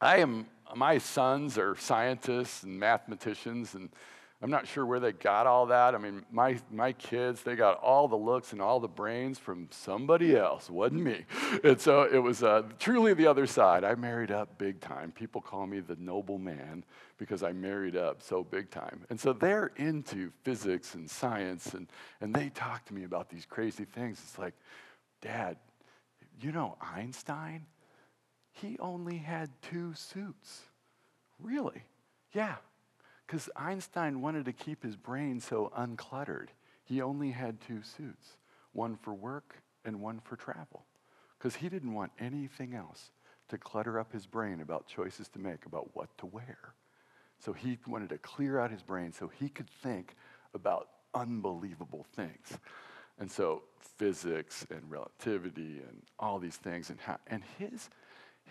I 0.00 0.18
am, 0.18 0.46
my 0.74 0.98
sons 0.98 1.58
are 1.58 1.76
scientists 1.76 2.62
and 2.62 2.78
mathematicians, 2.78 3.74
and 3.74 3.90
I'm 4.40 4.50
not 4.50 4.68
sure 4.68 4.86
where 4.86 5.00
they 5.00 5.10
got 5.10 5.48
all 5.48 5.66
that. 5.66 5.96
I 5.96 5.98
mean, 5.98 6.24
my, 6.30 6.58
my 6.70 6.92
kids, 6.92 7.42
they 7.42 7.56
got 7.56 7.80
all 7.80 8.06
the 8.06 8.16
looks 8.16 8.52
and 8.52 8.62
all 8.62 8.78
the 8.78 8.86
brains 8.86 9.36
from 9.36 9.66
somebody 9.72 10.36
else, 10.36 10.70
wasn't 10.70 11.02
me. 11.02 11.24
And 11.64 11.80
so 11.80 12.02
it 12.02 12.18
was 12.18 12.44
uh, 12.44 12.62
truly 12.78 13.14
the 13.14 13.26
other 13.26 13.46
side. 13.46 13.82
I 13.82 13.96
married 13.96 14.30
up 14.30 14.56
big 14.58 14.80
time. 14.80 15.10
People 15.10 15.40
call 15.40 15.66
me 15.66 15.80
the 15.80 15.96
noble 15.96 16.38
man 16.38 16.84
because 17.16 17.42
I 17.42 17.50
married 17.50 17.96
up 17.96 18.22
so 18.22 18.44
big 18.44 18.70
time. 18.70 19.04
And 19.10 19.18
so 19.18 19.32
they're 19.32 19.72
into 19.76 20.30
physics 20.44 20.94
and 20.94 21.10
science, 21.10 21.74
and, 21.74 21.88
and 22.20 22.32
they 22.32 22.50
talk 22.50 22.84
to 22.86 22.94
me 22.94 23.02
about 23.04 23.28
these 23.28 23.44
crazy 23.44 23.84
things. 23.84 24.20
It's 24.22 24.38
like, 24.38 24.54
Dad, 25.20 25.56
you 26.40 26.52
know 26.52 26.76
Einstein? 26.80 27.66
He 28.52 28.78
only 28.78 29.16
had 29.16 29.50
two 29.62 29.94
suits. 29.94 30.62
Really? 31.40 31.82
Yeah. 32.32 32.56
Because 33.28 33.50
Einstein 33.54 34.22
wanted 34.22 34.46
to 34.46 34.54
keep 34.54 34.82
his 34.82 34.96
brain 34.96 35.38
so 35.38 35.70
uncluttered. 35.76 36.48
He 36.84 37.02
only 37.02 37.30
had 37.30 37.60
two 37.60 37.82
suits 37.82 38.38
one 38.72 38.96
for 38.96 39.12
work 39.12 39.56
and 39.84 40.00
one 40.00 40.20
for 40.24 40.36
travel. 40.36 40.86
Because 41.38 41.56
he 41.56 41.68
didn't 41.68 41.92
want 41.92 42.10
anything 42.18 42.74
else 42.74 43.10
to 43.50 43.58
clutter 43.58 43.98
up 43.98 44.12
his 44.12 44.26
brain 44.26 44.60
about 44.60 44.86
choices 44.86 45.28
to 45.28 45.38
make 45.38 45.66
about 45.66 45.94
what 45.94 46.16
to 46.18 46.26
wear. 46.26 46.58
So 47.38 47.52
he 47.52 47.78
wanted 47.86 48.08
to 48.10 48.18
clear 48.18 48.58
out 48.58 48.70
his 48.70 48.82
brain 48.82 49.12
so 49.12 49.28
he 49.28 49.48
could 49.48 49.68
think 49.82 50.16
about 50.54 50.88
unbelievable 51.14 52.06
things. 52.16 52.58
And 53.18 53.30
so 53.30 53.62
physics 53.98 54.66
and 54.70 54.90
relativity 54.90 55.82
and 55.86 56.02
all 56.18 56.38
these 56.38 56.56
things 56.56 56.90
and 56.90 56.98
how, 57.00 57.18
and 57.26 57.42
his 57.58 57.90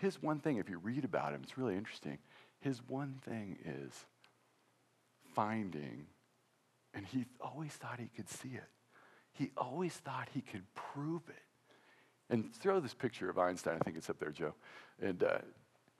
his 0.00 0.22
one 0.22 0.38
thing 0.38 0.58
if 0.58 0.70
you 0.70 0.78
read 0.78 1.04
about 1.04 1.32
him 1.32 1.40
it's 1.42 1.58
really 1.58 1.76
interesting. 1.76 2.18
His 2.60 2.80
one 2.86 3.16
thing 3.24 3.58
is 3.64 4.04
finding 5.38 6.04
and 6.94 7.06
he 7.06 7.24
always 7.40 7.70
thought 7.70 8.00
he 8.00 8.08
could 8.16 8.28
see 8.28 8.48
it. 8.48 8.68
He 9.30 9.52
always 9.56 9.92
thought 9.92 10.28
he 10.34 10.40
could 10.40 10.64
prove 10.74 11.22
it. 11.28 11.36
And 12.28 12.52
throw 12.52 12.80
this 12.80 12.92
picture 12.92 13.30
of 13.30 13.38
Einstein. 13.38 13.78
I 13.80 13.84
think 13.84 13.96
it's 13.96 14.10
up 14.10 14.18
there, 14.18 14.32
Joe. 14.32 14.52
And 15.00 15.22
uh, 15.22 15.38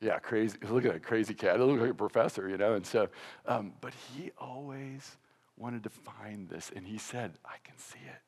yeah, 0.01 0.19
crazy. 0.19 0.59
Look 0.69 0.85
at 0.85 0.93
that 0.93 1.05
crazy 1.05 1.35
cat. 1.35 1.61
It 1.61 1.65
looks 1.65 1.81
like 1.81 1.93
a 1.93 1.95
professor, 1.95 2.49
you 2.49 2.57
know. 2.57 2.75
And 2.75 2.85
so, 2.85 3.09
um, 3.47 3.75
but 3.81 3.93
he 4.13 4.33
always 4.39 5.17
wanted 5.57 5.85
to 5.85 5.91
find 5.91 6.49
this, 6.49 6.73
and 6.75 6.85
he 6.85 6.99
said, 6.99 7.39
"I 7.45 7.57
can 7.63 7.79
see 7.79 8.01
it. 8.05 8.21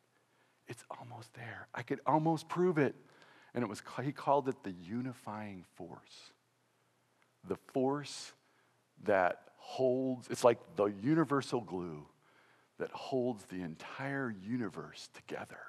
It's 0.69 0.85
almost 0.99 1.35
there. 1.35 1.67
I 1.75 1.83
could 1.83 2.01
almost 2.07 2.49
prove 2.49 2.79
it." 2.79 2.95
And 3.53 3.65
it 3.65 3.69
was 3.69 3.83
he 4.03 4.13
called 4.13 4.49
it 4.49 4.63
the 4.63 4.73
unifying 4.73 5.65
force. 5.75 6.33
The 7.47 7.57
force 7.73 8.33
that 9.03 9.50
holds. 9.61 10.29
It's 10.29 10.43
like 10.43 10.59
the 10.77 10.87
universal 10.87 11.61
glue 11.61 12.07
that 12.79 12.91
holds 12.91 13.45
the 13.45 13.61
entire 13.63 14.35
universe 14.43 15.09
together. 15.15 15.61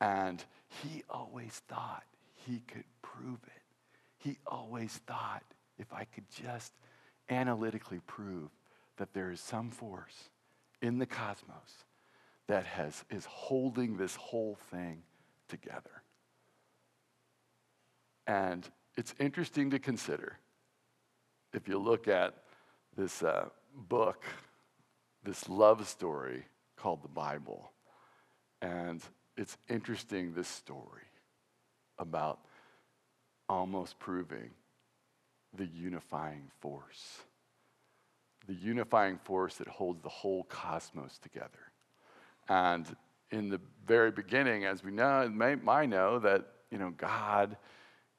And 0.00 0.44
he 0.68 1.02
always 1.10 1.62
thought 1.66 2.04
he 2.46 2.62
could 2.66 2.84
prove 3.02 3.40
it. 3.46 3.62
He 4.18 4.38
always 4.46 4.92
thought 5.06 5.42
if 5.78 5.92
I 5.92 6.04
could 6.04 6.24
just 6.30 6.72
analytically 7.30 8.00
prove 8.06 8.50
that 8.98 9.14
there 9.14 9.30
is 9.30 9.40
some 9.40 9.70
force 9.70 10.28
in 10.82 10.98
the 10.98 11.06
cosmos 11.06 11.84
that 12.48 12.66
has, 12.66 13.04
is 13.10 13.24
holding 13.24 13.96
this 13.96 14.14
whole 14.16 14.58
thing 14.70 15.02
together. 15.48 16.02
And 18.26 18.68
it's 18.96 19.14
interesting 19.18 19.70
to 19.70 19.78
consider 19.78 20.38
if 21.52 21.66
you 21.66 21.78
look 21.78 22.08
at 22.08 22.34
this 23.00 23.22
uh, 23.22 23.48
book, 23.88 24.24
this 25.24 25.48
love 25.48 25.88
story 25.88 26.44
called 26.76 27.02
the 27.02 27.08
Bible. 27.08 27.72
And 28.60 29.00
it's 29.38 29.56
interesting, 29.70 30.34
this 30.34 30.48
story 30.48 31.08
about 31.98 32.40
almost 33.48 33.98
proving 33.98 34.50
the 35.56 35.64
unifying 35.64 36.50
force. 36.60 37.20
The 38.46 38.54
unifying 38.54 39.18
force 39.24 39.56
that 39.56 39.68
holds 39.68 40.02
the 40.02 40.10
whole 40.10 40.44
cosmos 40.44 41.18
together. 41.22 41.72
And 42.50 42.86
in 43.30 43.48
the 43.48 43.62
very 43.86 44.10
beginning, 44.10 44.66
as 44.66 44.84
we 44.84 44.90
know, 44.90 45.26
might 45.30 45.88
know 45.88 46.18
that, 46.18 46.44
you 46.70 46.76
know, 46.76 46.90
God, 46.90 47.56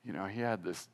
you 0.04 0.12
know, 0.12 0.26
he 0.26 0.42
had 0.42 0.64
this 0.64 0.88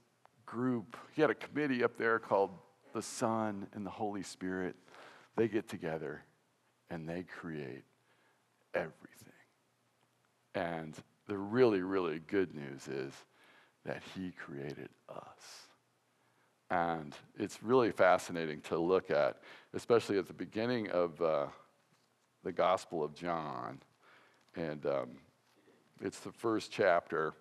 group, 0.45 0.97
he 1.15 1.21
had 1.21 1.31
a 1.31 1.35
committee 1.35 1.85
up 1.85 1.97
there 1.97 2.19
called 2.19 2.51
the 2.93 3.01
Son 3.01 3.67
and 3.73 3.85
the 3.85 3.91
Holy 3.91 4.23
Spirit. 4.23 4.75
They 5.35 5.47
get 5.47 5.67
together 5.67 6.23
and 6.89 7.07
they 7.07 7.23
create 7.23 7.83
everything. 8.73 8.93
And 10.55 10.95
the 11.27 11.37
really, 11.37 11.81
really 11.81 12.19
good 12.19 12.55
news 12.55 12.87
is 12.87 13.13
that 13.85 14.01
He 14.15 14.31
created 14.31 14.89
us. 15.09 15.67
And 16.69 17.15
it's 17.37 17.63
really 17.63 17.91
fascinating 17.91 18.61
to 18.61 18.77
look 18.77 19.09
at, 19.11 19.37
especially 19.73 20.17
at 20.17 20.27
the 20.27 20.33
beginning 20.33 20.89
of 20.89 21.21
uh, 21.21 21.45
the 22.43 22.51
Gospel 22.51 23.03
of 23.03 23.13
John. 23.13 23.79
And 24.55 24.85
um, 24.85 25.09
it's 26.01 26.19
the 26.19 26.31
first 26.31 26.71
chapter. 26.71 27.33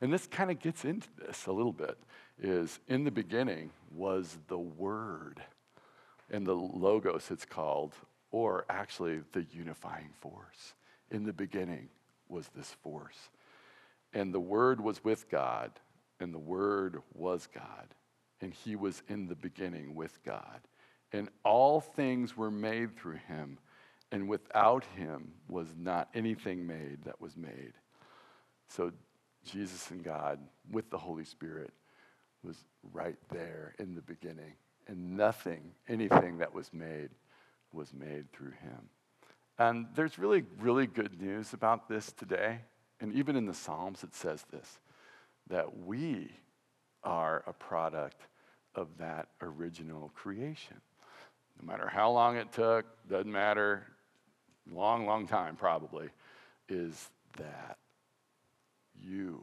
And 0.00 0.12
this 0.12 0.26
kind 0.26 0.50
of 0.50 0.58
gets 0.58 0.84
into 0.84 1.08
this 1.18 1.46
a 1.46 1.52
little 1.52 1.72
bit 1.72 1.98
is 2.40 2.78
in 2.88 3.04
the 3.04 3.10
beginning 3.10 3.70
was 3.94 4.38
the 4.48 4.58
Word. 4.58 5.42
And 6.30 6.46
the 6.46 6.54
Logos, 6.54 7.30
it's 7.30 7.44
called, 7.44 7.94
or 8.30 8.64
actually 8.70 9.20
the 9.32 9.46
unifying 9.52 10.10
force. 10.20 10.74
In 11.10 11.24
the 11.24 11.32
beginning 11.32 11.88
was 12.28 12.48
this 12.56 12.74
force. 12.82 13.28
And 14.14 14.32
the 14.32 14.40
Word 14.40 14.80
was 14.80 15.04
with 15.04 15.28
God, 15.30 15.72
and 16.20 16.32
the 16.32 16.38
Word 16.38 17.02
was 17.14 17.48
God, 17.54 17.88
and 18.40 18.52
he 18.52 18.76
was 18.76 19.02
in 19.08 19.26
the 19.26 19.34
beginning 19.34 19.94
with 19.94 20.22
God. 20.24 20.60
And 21.12 21.28
all 21.44 21.80
things 21.80 22.36
were 22.36 22.50
made 22.50 22.96
through 22.96 23.18
him, 23.28 23.58
and 24.10 24.28
without 24.28 24.84
him 24.96 25.32
was 25.48 25.68
not 25.78 26.08
anything 26.14 26.66
made 26.66 27.04
that 27.04 27.20
was 27.20 27.36
made. 27.36 27.72
So 28.68 28.92
Jesus 29.44 29.90
and 29.90 30.02
God, 30.02 30.38
with 30.70 30.88
the 30.90 30.98
Holy 30.98 31.24
Spirit, 31.24 31.72
was 32.44 32.56
right 32.92 33.16
there 33.30 33.74
in 33.78 33.94
the 33.94 34.02
beginning. 34.02 34.54
And 34.88 35.16
nothing, 35.16 35.72
anything 35.88 36.38
that 36.38 36.52
was 36.52 36.72
made, 36.72 37.10
was 37.72 37.92
made 37.94 38.32
through 38.32 38.50
him. 38.50 38.88
And 39.58 39.86
there's 39.94 40.18
really, 40.18 40.44
really 40.60 40.86
good 40.86 41.20
news 41.20 41.52
about 41.52 41.88
this 41.88 42.12
today. 42.12 42.58
And 43.00 43.12
even 43.14 43.36
in 43.36 43.46
the 43.46 43.54
Psalms, 43.54 44.02
it 44.02 44.14
says 44.14 44.44
this 44.50 44.78
that 45.48 45.84
we 45.84 46.30
are 47.02 47.42
a 47.46 47.52
product 47.52 48.22
of 48.74 48.88
that 48.98 49.28
original 49.40 50.10
creation. 50.14 50.80
No 51.60 51.66
matter 51.66 51.88
how 51.88 52.10
long 52.10 52.36
it 52.36 52.52
took, 52.52 52.86
doesn't 53.08 53.30
matter, 53.30 53.86
long, 54.70 55.04
long 55.04 55.26
time 55.26 55.56
probably, 55.56 56.08
is 56.68 57.10
that 57.36 57.76
you 59.00 59.42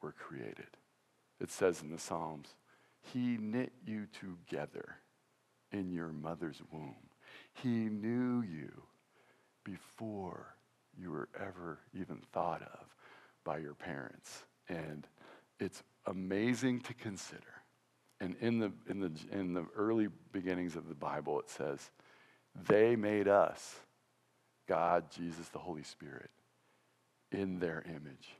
were 0.00 0.12
created. 0.12 0.66
It 1.44 1.50
says 1.50 1.82
in 1.82 1.90
the 1.90 1.98
Psalms, 1.98 2.48
He 3.12 3.36
knit 3.38 3.70
you 3.86 4.06
together 4.18 4.96
in 5.72 5.92
your 5.92 6.08
mother's 6.08 6.62
womb. 6.72 6.96
He 7.52 7.68
knew 7.68 8.40
you 8.40 8.72
before 9.62 10.54
you 10.98 11.10
were 11.10 11.28
ever 11.38 11.80
even 11.92 12.22
thought 12.32 12.62
of 12.62 12.86
by 13.44 13.58
your 13.58 13.74
parents. 13.74 14.44
And 14.70 15.06
it's 15.60 15.82
amazing 16.06 16.80
to 16.80 16.94
consider. 16.94 17.42
And 18.22 18.36
in 18.40 18.58
the, 18.58 18.72
in, 18.88 19.00
the, 19.00 19.12
in 19.30 19.52
the 19.52 19.66
early 19.76 20.08
beginnings 20.32 20.76
of 20.76 20.88
the 20.88 20.94
Bible, 20.94 21.40
it 21.40 21.50
says, 21.50 21.90
they 22.68 22.96
made 22.96 23.28
us, 23.28 23.76
God, 24.66 25.10
Jesus, 25.10 25.50
the 25.50 25.58
Holy 25.58 25.82
Spirit, 25.82 26.30
in 27.30 27.58
their 27.58 27.84
image. 27.86 28.30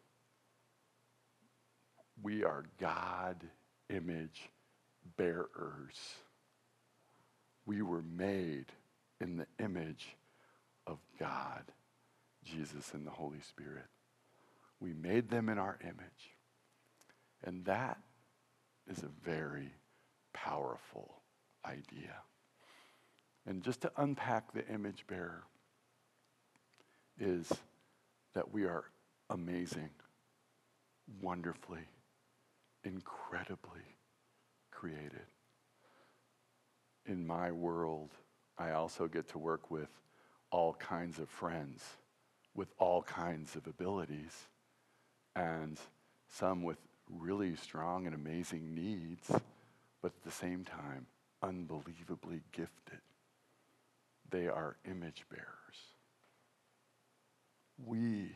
We 2.23 2.45
are 2.45 2.65
God 2.81 3.37
image 3.91 4.51
bearers. 5.17 6.15
We 7.67 7.83
were 7.83 8.03
made 8.03 8.67
in 9.21 9.37
the 9.37 9.47
image 9.59 10.17
of 10.87 10.99
God, 11.19 11.65
Jesus, 12.45 12.93
and 12.95 13.07
the 13.07 13.11
Holy 13.11 13.41
Spirit. 13.41 13.87
We 14.81 14.93
made 14.93 15.31
them 15.31 15.49
in 15.49 15.59
our 15.59 15.79
image. 15.83 16.35
And 17.43 17.65
that 17.65 17.99
is 18.91 19.03
a 19.03 19.29
very 19.29 19.71
powerful 20.33 21.15
idea. 21.65 22.17
And 23.47 23.63
just 23.63 23.83
to 23.83 23.93
unpack 23.97 24.53
the 24.53 24.67
image 24.69 25.07
bearer 25.07 25.45
is 27.19 27.53
that 28.35 28.53
we 28.53 28.65
are 28.65 28.85
amazing, 29.31 29.91
wonderfully, 31.23 31.87
incredibly 32.85 33.99
created. 34.71 35.27
In 37.07 37.27
my 37.27 37.51
world, 37.53 38.11
I 38.57 38.71
also 38.71 39.09
get 39.09 39.29
to 39.31 39.39
work 39.39 39.71
with 39.71 39.89
all 40.51 40.75
kinds 40.75 41.19
of 41.19 41.29
friends 41.29 41.83
with 42.55 42.69
all 42.79 43.03
kinds 43.03 43.57
of 43.57 43.67
abilities, 43.67 44.49
and 45.35 45.79
some 46.29 46.63
with 46.63 46.79
really 47.11 47.57
strong 47.57 48.07
and 48.07 48.15
amazing 48.15 48.75
needs, 48.75 49.29
but 50.01 50.13
at 50.13 50.25
the 50.25 50.31
same 50.31 50.65
time, 50.65 51.07
unbelievably 51.43 52.43
gifted. 52.53 53.01
They 54.31 54.47
are 54.47 54.77
image 54.89 55.25
bearers. 55.29 55.49
We 57.85 58.33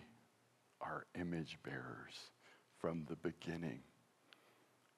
are 0.81 1.07
image 1.19 1.59
bearers 1.65 2.15
from 2.81 3.07
the 3.09 3.17
beginning. 3.17 3.81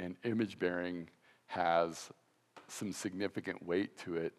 And 0.00 0.16
image 0.24 0.58
bearing 0.58 1.10
has 1.46 2.08
some 2.68 2.90
significant 2.92 3.66
weight 3.66 3.98
to 3.98 4.16
it, 4.16 4.32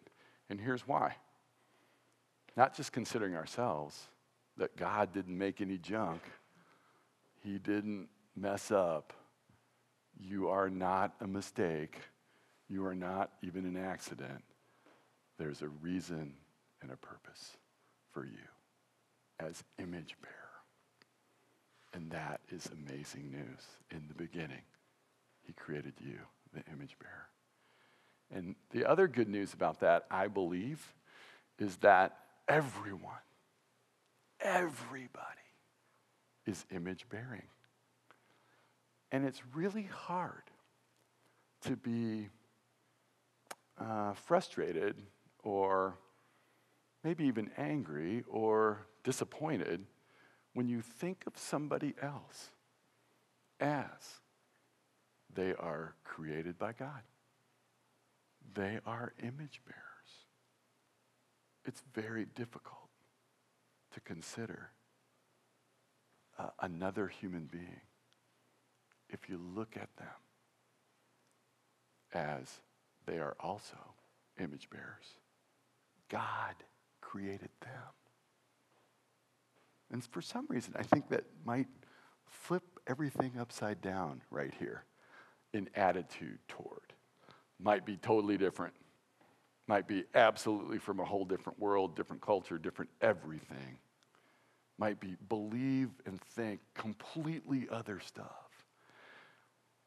and 0.50 0.60
here's 0.60 0.88
why. 0.88 1.14
Not 2.56 2.76
just 2.76 2.92
considering 2.92 3.36
ourselves, 3.36 4.08
that 4.56 4.76
God 4.76 5.12
didn't 5.12 5.38
make 5.38 5.60
any 5.60 5.78
junk, 5.78 6.20
He 7.44 7.58
didn't 7.58 8.08
mess 8.34 8.72
up. 8.72 9.12
You 10.18 10.48
are 10.48 10.68
not 10.68 11.14
a 11.20 11.26
mistake. 11.28 11.98
You 12.68 12.84
are 12.86 12.94
not 12.94 13.30
even 13.42 13.64
an 13.64 13.76
accident. 13.76 14.42
There's 15.38 15.62
a 15.62 15.68
reason 15.68 16.34
and 16.80 16.90
a 16.90 16.96
purpose 16.96 17.56
for 18.10 18.24
you 18.24 18.48
as 19.38 19.62
image 19.78 20.16
bearer. 20.20 20.34
And 21.94 22.10
that 22.10 22.40
is 22.50 22.68
amazing 22.72 23.30
news. 23.30 23.66
In 23.90 24.04
the 24.08 24.14
beginning, 24.14 24.62
He 25.46 25.52
created 25.52 25.94
you, 26.00 26.18
the 26.52 26.62
image 26.72 26.96
bearer. 26.98 27.28
And 28.30 28.54
the 28.70 28.86
other 28.86 29.08
good 29.08 29.28
news 29.28 29.52
about 29.52 29.80
that, 29.80 30.06
I 30.10 30.28
believe, 30.28 30.94
is 31.58 31.76
that 31.78 32.16
everyone, 32.48 33.12
everybody 34.40 35.26
is 36.46 36.64
image 36.70 37.06
bearing. 37.10 37.42
And 39.10 39.26
it's 39.26 39.42
really 39.54 39.88
hard 39.92 40.42
to 41.62 41.76
be 41.76 42.28
uh, 43.78 44.14
frustrated 44.14 44.96
or 45.44 45.98
maybe 47.04 47.24
even 47.24 47.50
angry 47.58 48.24
or 48.28 48.86
disappointed 49.04 49.84
when 50.54 50.68
you 50.68 50.80
think 50.80 51.24
of 51.26 51.36
somebody 51.36 51.94
else 52.00 52.50
as 53.60 54.20
they 55.34 55.54
are 55.54 55.94
created 56.04 56.58
by 56.58 56.72
God. 56.72 57.02
They 58.54 58.78
are 58.86 59.12
image 59.22 59.60
bearers. 59.66 59.82
It's 61.64 61.82
very 61.94 62.26
difficult 62.34 62.90
to 63.94 64.00
consider 64.00 64.70
uh, 66.38 66.48
another 66.60 67.08
human 67.08 67.44
being 67.44 67.80
if 69.08 69.28
you 69.28 69.38
look 69.54 69.76
at 69.76 69.88
them 69.96 70.08
as 72.12 72.60
they 73.06 73.18
are 73.18 73.36
also 73.40 73.76
image 74.40 74.68
bearers. 74.70 75.18
God 76.08 76.54
created 77.00 77.50
them. 77.60 77.70
And 79.90 80.04
for 80.04 80.22
some 80.22 80.46
reason, 80.48 80.74
I 80.76 80.82
think 80.82 81.08
that 81.10 81.24
might 81.44 81.68
flip 82.26 82.64
everything 82.86 83.32
upside 83.38 83.80
down 83.82 84.22
right 84.30 84.52
here 84.58 84.84
in 85.52 85.68
attitude 85.74 86.38
toward. 86.48 86.92
Might 87.60 87.84
be 87.86 87.96
totally 87.96 88.36
different. 88.36 88.74
Might 89.66 89.86
be 89.86 90.04
absolutely 90.14 90.78
from 90.78 91.00
a 91.00 91.04
whole 91.04 91.24
different 91.24 91.58
world, 91.58 91.94
different 91.96 92.22
culture, 92.22 92.58
different 92.58 92.90
everything 93.00 93.78
might 94.82 94.98
be 94.98 95.16
believe 95.28 95.90
and 96.06 96.20
think 96.20 96.60
completely 96.74 97.68
other 97.70 98.00
stuff. 98.00 98.66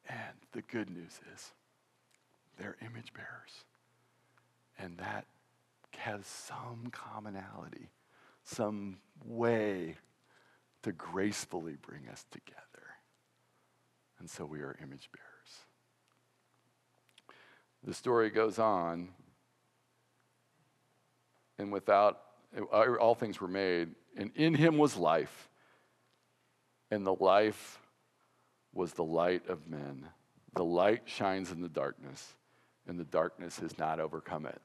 And 0.07 0.37
the 0.53 0.61
good 0.61 0.89
news 0.89 1.19
is 1.33 1.51
they're 2.57 2.77
image 2.81 3.13
bearers. 3.13 3.65
And 4.79 4.97
that 4.99 5.25
has 5.97 6.25
some 6.25 6.91
commonality, 6.91 7.89
some 8.43 8.99
way 9.25 9.95
to 10.83 10.93
gracefully 10.93 11.75
bring 11.81 12.07
us 12.09 12.25
together. 12.31 12.61
And 14.19 14.29
so 14.29 14.45
we 14.45 14.59
are 14.59 14.77
image 14.81 15.09
bearers. 15.11 15.34
The 17.85 17.93
story 17.93 18.31
goes 18.31 18.57
on, 18.57 19.09
and 21.59 21.71
without 21.71 22.19
er, 22.57 22.99
all 22.99 23.13
things 23.13 23.39
were 23.39 23.47
made, 23.47 23.89
and 24.17 24.31
in 24.35 24.55
him 24.55 24.79
was 24.79 24.97
life, 24.97 25.49
and 26.89 27.05
the 27.05 27.13
life 27.13 27.79
was 28.73 28.93
the 28.93 29.03
light 29.03 29.47
of 29.47 29.69
men. 29.69 30.07
The 30.55 30.63
light 30.63 31.03
shines 31.05 31.51
in 31.51 31.61
the 31.61 31.69
darkness, 31.69 32.33
and 32.87 32.99
the 32.99 33.05
darkness 33.05 33.59
has 33.59 33.77
not 33.77 33.99
overcome 33.99 34.47
it. 34.47 34.61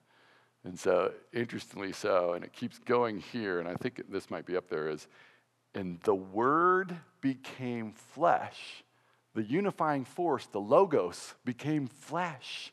And 0.65 0.79
so, 0.79 1.13
interestingly 1.35 1.93
so, 1.93 2.33
and 2.33 2.43
it 2.43 2.55
keeps 2.55 2.79
going 2.79 3.19
here, 3.19 3.61
and 3.61 3.69
I 3.69 3.75
think 3.75 4.01
this 4.09 4.31
might 4.31 4.47
be 4.47 4.57
up 4.57 4.71
there, 4.71 4.89
is, 4.89 5.07
and 5.75 6.01
the 6.05 6.15
Word 6.15 6.97
became 7.21 7.93
flesh. 7.93 8.83
The 9.35 9.43
unifying 9.43 10.07
force, 10.07 10.47
the 10.47 10.61
Logos, 10.61 11.35
became 11.45 11.87
flesh. 11.87 12.73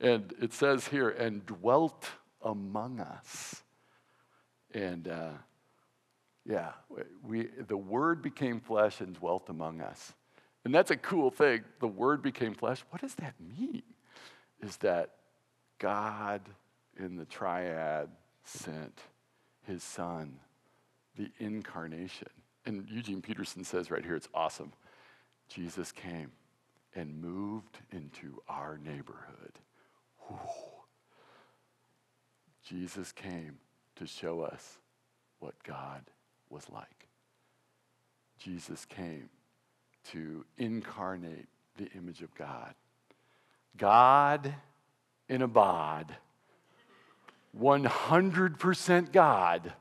And 0.00 0.32
it 0.40 0.52
says 0.52 0.88
here, 0.88 1.10
and 1.10 1.44
dwelt 1.44 2.08
among 2.42 3.00
us. 3.00 3.62
And 4.72 5.06
uh, 5.08 5.32
yeah, 6.46 6.72
we, 7.22 7.48
the 7.68 7.76
Word 7.76 8.22
became 8.22 8.60
flesh 8.60 9.00
and 9.00 9.14
dwelt 9.14 9.48
among 9.48 9.80
us. 9.80 10.14
And 10.64 10.74
that's 10.74 10.90
a 10.90 10.96
cool 10.96 11.30
thing. 11.30 11.62
The 11.80 11.88
Word 11.88 12.22
became 12.22 12.54
flesh. 12.54 12.82
What 12.90 13.02
does 13.02 13.14
that 13.16 13.34
mean? 13.40 13.82
Is 14.62 14.78
that 14.78 15.10
God 15.78 16.42
in 16.98 17.16
the 17.16 17.24
triad 17.24 18.08
sent 18.44 19.00
his 19.66 19.82
Son, 19.82 20.38
the 21.16 21.30
incarnation. 21.38 22.28
And 22.66 22.86
Eugene 22.90 23.22
Peterson 23.22 23.64
says 23.64 23.90
right 23.90 24.04
here, 24.04 24.16
it's 24.16 24.28
awesome. 24.34 24.72
Jesus 25.48 25.92
came 25.92 26.30
and 26.94 27.20
moved 27.20 27.78
into 27.92 28.42
our 28.48 28.78
neighborhood. 28.78 29.58
Jesus 32.64 33.12
came 33.12 33.58
to 33.96 34.06
show 34.06 34.42
us 34.42 34.78
what 35.40 35.54
God 35.64 36.02
was 36.48 36.68
like. 36.70 37.08
Jesus 38.38 38.84
came 38.84 39.28
to 40.12 40.44
incarnate 40.56 41.48
the 41.76 41.88
image 41.96 42.22
of 42.22 42.34
God. 42.34 42.74
God 43.76 44.54
in 45.28 45.42
a 45.42 45.48
bod, 45.48 46.14
100% 47.58 49.12
God, 49.12 49.72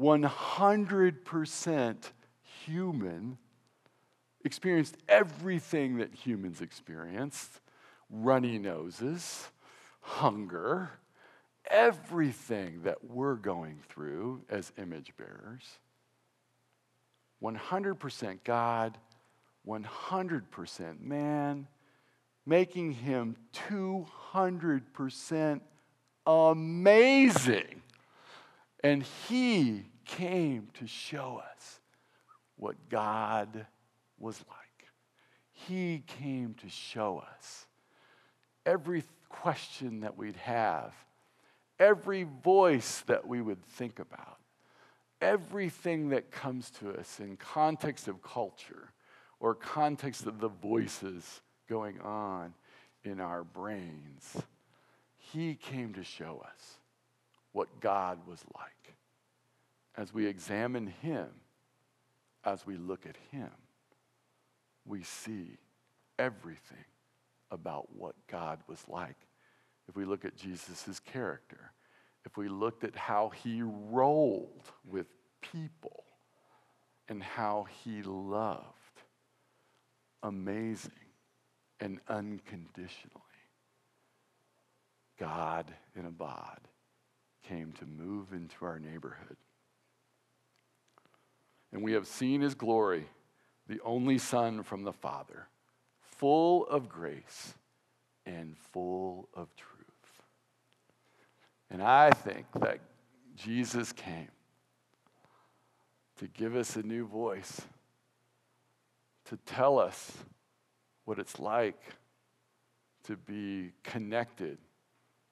100% 0.00 1.96
human, 2.64 3.38
experienced 4.44 4.96
everything 5.08 5.98
that 5.98 6.14
humans 6.14 6.60
experienced 6.60 7.60
runny 8.10 8.58
noses, 8.58 9.48
hunger, 10.00 10.90
everything 11.70 12.82
that 12.82 13.04
we're 13.04 13.36
going 13.36 13.78
through 13.88 14.42
as 14.48 14.72
image 14.76 15.12
bearers 15.16 15.78
100% 17.42 18.44
God, 18.44 18.98
100% 19.66 21.00
man, 21.00 21.66
making 22.44 22.92
him 22.92 23.36
200% 23.54 25.60
amazing. 26.26 27.82
And 28.82 29.04
he 29.28 29.84
came 30.04 30.68
to 30.74 30.86
show 30.86 31.42
us 31.52 31.80
what 32.56 32.76
God 32.88 33.66
was 34.18 34.42
like. 34.48 34.56
He 35.50 36.02
came 36.06 36.54
to 36.62 36.68
show 36.68 37.22
us 37.38 37.66
every 38.70 39.02
question 39.28 40.00
that 40.00 40.16
we'd 40.16 40.36
have 40.36 40.94
every 41.80 42.26
voice 42.44 43.02
that 43.06 43.26
we 43.26 43.40
would 43.40 43.64
think 43.64 43.98
about, 43.98 44.36
everything 45.20 46.10
that 46.10 46.30
comes 46.30 46.70
to 46.70 46.90
us 46.90 47.18
in 47.18 47.36
context 47.38 48.06
of 48.06 48.22
culture 48.22 48.92
or 49.40 49.54
context 49.54 50.26
of 50.26 50.38
the 50.38 50.48
voices 50.48 51.40
going 51.68 51.98
on 52.02 52.52
in 53.02 53.18
our 53.18 53.42
brains. 53.42 54.36
He 55.16 55.54
came 55.54 55.94
to 55.94 56.04
show 56.04 56.44
us 56.46 56.74
what 57.52 57.80
God 57.80 58.18
was 58.28 58.44
like. 58.54 58.94
As 59.96 60.12
we 60.12 60.26
examine 60.26 60.92
Him, 61.00 61.28
as 62.44 62.66
we 62.66 62.76
look 62.76 63.06
at 63.06 63.16
Him, 63.32 63.50
we 64.84 65.02
see 65.02 65.56
everything 66.18 66.84
about 67.50 67.94
what 67.94 68.14
God 68.28 68.60
was 68.66 68.82
like. 68.88 69.16
If 69.88 69.96
we 69.96 70.04
look 70.04 70.24
at 70.24 70.36
Jesus' 70.36 71.00
character, 71.00 71.72
if 72.24 72.36
we 72.36 72.48
looked 72.48 72.84
at 72.84 72.96
how 72.96 73.30
he 73.30 73.62
rolled 73.62 74.70
with 74.84 75.06
people 75.40 76.04
and 77.08 77.22
how 77.22 77.66
he 77.82 78.02
loved 78.02 78.66
amazing 80.22 80.92
and 81.80 81.98
unconditionally. 82.08 83.20
God 85.18 85.72
in 85.96 86.06
a 86.06 86.10
bod 86.10 86.60
came 87.48 87.72
to 87.72 87.86
move 87.86 88.32
into 88.32 88.64
our 88.64 88.78
neighborhood. 88.78 89.36
And 91.72 91.82
we 91.82 91.92
have 91.92 92.06
seen 92.06 92.40
his 92.40 92.54
glory, 92.54 93.06
the 93.68 93.80
only 93.84 94.18
Son 94.18 94.62
from 94.62 94.82
the 94.82 94.92
Father, 94.92 95.46
full 96.20 96.66
of 96.66 96.86
grace 96.86 97.54
and 98.26 98.54
full 98.74 99.26
of 99.32 99.48
truth. 99.56 100.22
And 101.70 101.82
I 101.82 102.10
think 102.10 102.44
that 102.60 102.78
Jesus 103.34 103.90
came 103.90 104.28
to 106.18 106.26
give 106.26 106.56
us 106.56 106.76
a 106.76 106.82
new 106.82 107.06
voice, 107.06 107.62
to 109.30 109.38
tell 109.46 109.78
us 109.78 110.12
what 111.06 111.18
it's 111.18 111.38
like 111.40 111.82
to 113.04 113.16
be 113.16 113.72
connected 113.82 114.58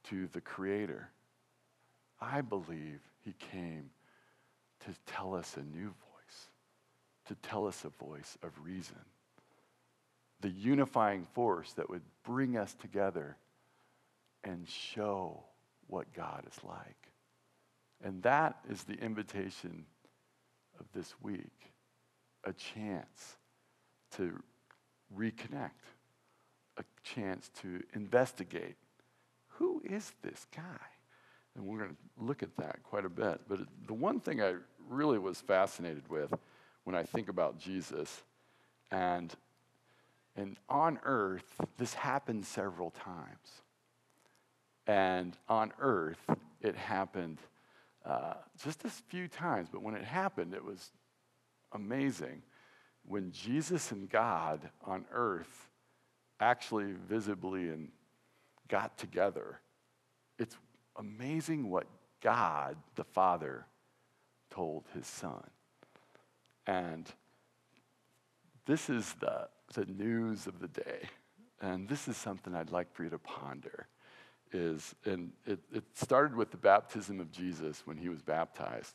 to 0.05 0.27
the 0.29 0.41
Creator. 0.41 1.11
I 2.19 2.41
believe 2.41 3.01
He 3.21 3.35
came 3.53 3.91
to 4.87 4.95
tell 5.05 5.35
us 5.35 5.59
a 5.59 5.63
new 5.63 5.89
voice, 5.89 6.49
to 7.27 7.35
tell 7.47 7.67
us 7.67 7.85
a 7.85 7.91
voice 8.03 8.39
of 8.43 8.53
reason, 8.65 8.97
the 10.41 10.51
unifying 10.51 11.25
force 11.35 11.73
that 11.75 11.91
would 11.91 12.03
bring 12.25 12.57
us 12.57 12.75
together 12.75 13.37
and 14.45 14.69
show 14.69 15.43
what 15.89 16.13
God 16.13 16.45
is 16.51 16.65
like. 16.65 17.13
And 18.03 18.23
that 18.23 18.59
is 18.71 18.85
the 18.85 18.95
invitation 18.95 19.85
of 20.79 20.87
this 20.95 21.15
week 21.23 21.73
a 22.45 22.53
chance 22.53 23.37
to 24.17 24.41
reconnect, 25.17 25.71
a 26.77 26.85
chance 27.03 27.51
to 27.61 27.83
investigate 27.95 28.77
who 29.59 29.83
is 29.85 30.13
this 30.23 30.47
guy? 30.55 30.63
And 31.57 31.67
we're 31.67 31.79
going 31.79 31.91
to 31.91 32.25
look 32.25 32.45
at 32.45 32.57
that 32.59 32.83
quite 32.85 33.05
a 33.05 33.09
bit. 33.09 33.41
But 33.49 33.61
the 33.87 33.95
one 33.95 34.21
thing 34.21 34.41
I 34.41 34.55
really 34.89 35.19
was 35.19 35.41
fascinated 35.41 36.09
with 36.09 36.33
when 36.85 36.95
I 36.95 37.03
think 37.03 37.29
about 37.29 37.59
Jesus, 37.59 38.23
and, 38.93 39.35
and 40.39 40.57
on 40.69 41.01
earth, 41.03 41.61
this 41.79 41.95
happened 41.95 42.47
several 42.47 42.93
times. 42.93 43.63
And 44.87 45.37
on 45.49 45.73
earth, 45.81 46.21
it 46.61 46.77
happened 46.77 47.39
uh, 48.07 48.35
just 48.63 48.85
a 48.85 48.89
few 48.89 49.27
times, 49.27 49.69
but 49.71 49.83
when 49.83 49.97
it 49.97 50.05
happened, 50.05 50.55
it 50.55 50.65
was 50.65 50.93
amazing. 51.73 52.43
When 53.05 53.33
Jesus 53.33 53.91
and 53.91 54.09
God 54.09 54.61
on 54.85 55.07
earth 55.13 55.69
actually 56.39 56.95
visibly 57.09 57.71
and 57.71 57.89
got 58.69 58.97
together, 58.97 59.59
it's 60.39 60.57
amazing 60.97 61.69
what 61.69 61.89
God 62.21 62.77
the 62.95 63.05
Father 63.05 63.67
told 64.51 64.85
his 64.95 65.07
Son. 65.09 65.51
And 66.65 67.13
this 68.69 68.91
is 68.91 69.15
the, 69.15 69.49
the 69.73 69.87
news 69.87 70.47
of 70.47 70.61
the 70.61 70.69
day. 70.69 71.09
And 71.63 71.89
this 71.89 72.07
is 72.07 72.19
something 72.19 72.55
I'd 72.55 72.71
like 72.71 72.93
for 72.93 73.03
you 73.03 73.11
to 73.11 73.19
ponder 73.19 73.89
is, 74.53 74.95
and 75.07 75.33
it, 75.47 75.59
it 75.73 75.85
started 75.95 76.37
with 76.37 76.51
the 76.51 76.59
baptism 76.59 77.19
of 77.19 77.33
Jesus 77.33 77.83
when 77.87 77.97
he 77.97 78.11
was 78.11 78.21
baptized. 78.21 78.95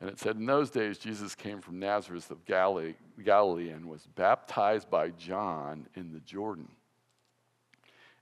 And 0.00 0.10
it 0.10 0.18
said, 0.18 0.36
In 0.36 0.44
those 0.44 0.68
days, 0.70 0.98
Jesus 0.98 1.34
came 1.34 1.62
from 1.62 1.78
Nazareth 1.78 2.30
of 2.30 2.44
Galilee, 2.44 2.94
Galilee 3.24 3.70
and 3.70 3.86
was 3.86 4.06
baptized 4.14 4.90
by 4.90 5.08
John 5.08 5.86
in 5.94 6.12
the 6.12 6.20
Jordan. 6.20 6.68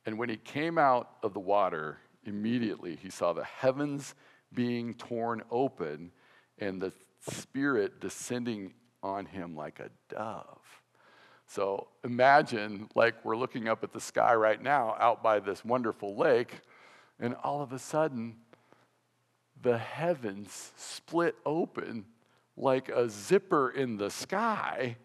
And 0.06 0.16
when 0.16 0.28
he 0.28 0.36
came 0.36 0.78
out 0.78 1.10
of 1.24 1.34
the 1.34 1.40
water, 1.40 1.98
immediately 2.24 2.96
he 3.02 3.10
saw 3.10 3.32
the 3.32 3.44
heavens 3.44 4.14
being 4.52 4.94
torn 4.94 5.42
open 5.50 6.12
and 6.58 6.80
the 6.80 6.92
Spirit 7.20 8.00
descending 8.00 8.74
on 9.02 9.26
him 9.26 9.56
like 9.56 9.80
a 9.80 9.90
dove. 10.08 10.82
So 11.54 11.86
imagine, 12.02 12.88
like, 12.96 13.24
we're 13.24 13.36
looking 13.36 13.68
up 13.68 13.84
at 13.84 13.92
the 13.92 14.00
sky 14.00 14.34
right 14.34 14.60
now 14.60 14.96
out 14.98 15.22
by 15.22 15.38
this 15.38 15.64
wonderful 15.64 16.16
lake, 16.16 16.62
and 17.20 17.36
all 17.44 17.62
of 17.62 17.72
a 17.72 17.78
sudden, 17.78 18.34
the 19.62 19.78
heavens 19.78 20.72
split 20.76 21.36
open 21.46 22.06
like 22.56 22.88
a 22.88 23.08
zipper 23.08 23.70
in 23.70 23.98
the 23.98 24.10
sky. 24.10 24.96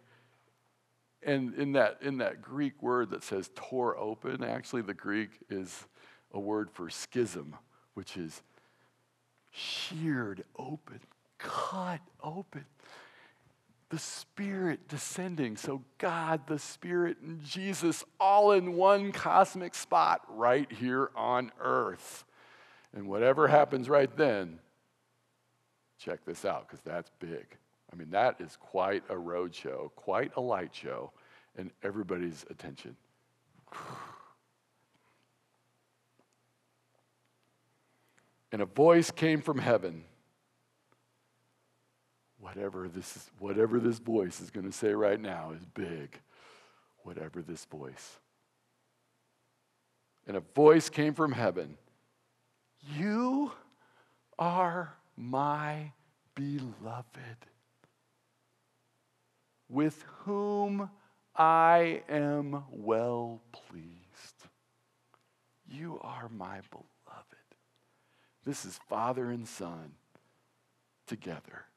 And 1.21 1.53
in 1.53 1.73
that, 1.73 1.99
in 2.01 2.17
that 2.17 2.41
Greek 2.41 2.81
word 2.81 3.11
that 3.11 3.23
says 3.23 3.51
tore 3.53 3.95
open, 3.99 4.43
actually, 4.43 4.81
the 4.81 4.95
Greek 4.95 5.29
is 5.51 5.85
a 6.33 6.39
word 6.39 6.71
for 6.71 6.89
schism, 6.89 7.55
which 7.93 8.17
is 8.17 8.41
sheared 9.51 10.43
open, 10.57 10.99
cut 11.37 12.01
open 12.23 12.65
the 13.89 13.99
Spirit 13.99 14.87
descending. 14.87 15.57
So, 15.57 15.83
God, 15.97 16.41
the 16.47 16.59
Spirit, 16.59 17.17
and 17.21 17.43
Jesus 17.43 18.03
all 18.19 18.51
in 18.51 18.73
one 18.73 19.11
cosmic 19.11 19.73
spot 19.73 20.21
right 20.29 20.71
here 20.71 21.09
on 21.15 21.51
earth. 21.59 22.23
And 22.95 23.07
whatever 23.07 23.47
happens 23.47 23.89
right 23.89 24.15
then, 24.15 24.59
check 25.99 26.23
this 26.25 26.45
out 26.45 26.67
because 26.67 26.81
that's 26.81 27.09
big. 27.19 27.45
I 27.91 27.95
mean, 27.95 28.11
that 28.11 28.39
is 28.39 28.55
quite 28.59 29.03
a 29.09 29.17
road 29.17 29.53
show, 29.55 29.91
quite 29.95 30.31
a 30.37 30.41
light 30.41 30.73
show, 30.73 31.11
and 31.57 31.71
everybody's 31.83 32.45
attention. 32.49 32.95
And 38.51 38.63
a 38.63 38.65
voice 38.65 39.11
came 39.11 39.43
from 39.43 39.59
heaven 39.59 40.05
whatever 42.53 42.87
this, 42.87 43.15
is, 43.15 43.29
whatever 43.39 43.79
this 43.79 43.99
voice 43.99 44.41
is 44.41 44.49
going 44.49 44.65
to 44.65 44.71
say 44.71 44.93
right 44.93 45.19
now 45.19 45.51
is 45.55 45.65
big. 45.65 46.19
Whatever 47.03 47.41
this 47.41 47.65
voice. 47.65 48.19
And 50.27 50.35
a 50.35 50.41
voice 50.55 50.89
came 50.89 51.13
from 51.13 51.31
heaven 51.31 51.77
You 52.95 53.51
are 54.37 54.95
my 55.15 55.91
beloved, 56.35 57.45
with 59.67 60.03
whom 60.23 60.89
I 61.35 62.03
am 62.09 62.63
well 62.71 63.41
pleased. 63.51 63.99
You 65.71 65.99
are 66.01 66.29
my 66.29 66.61
beloved. 66.71 66.85
This 68.45 68.65
is 68.65 68.79
Father 68.89 69.29
and 69.29 69.47
Son 69.47 69.91
together. 71.05 71.68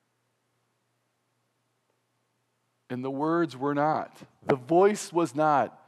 And 2.92 3.02
the 3.02 3.10
words 3.10 3.56
were 3.56 3.74
not. 3.74 4.14
The 4.44 4.54
voice 4.54 5.14
was 5.14 5.34
not. 5.34 5.80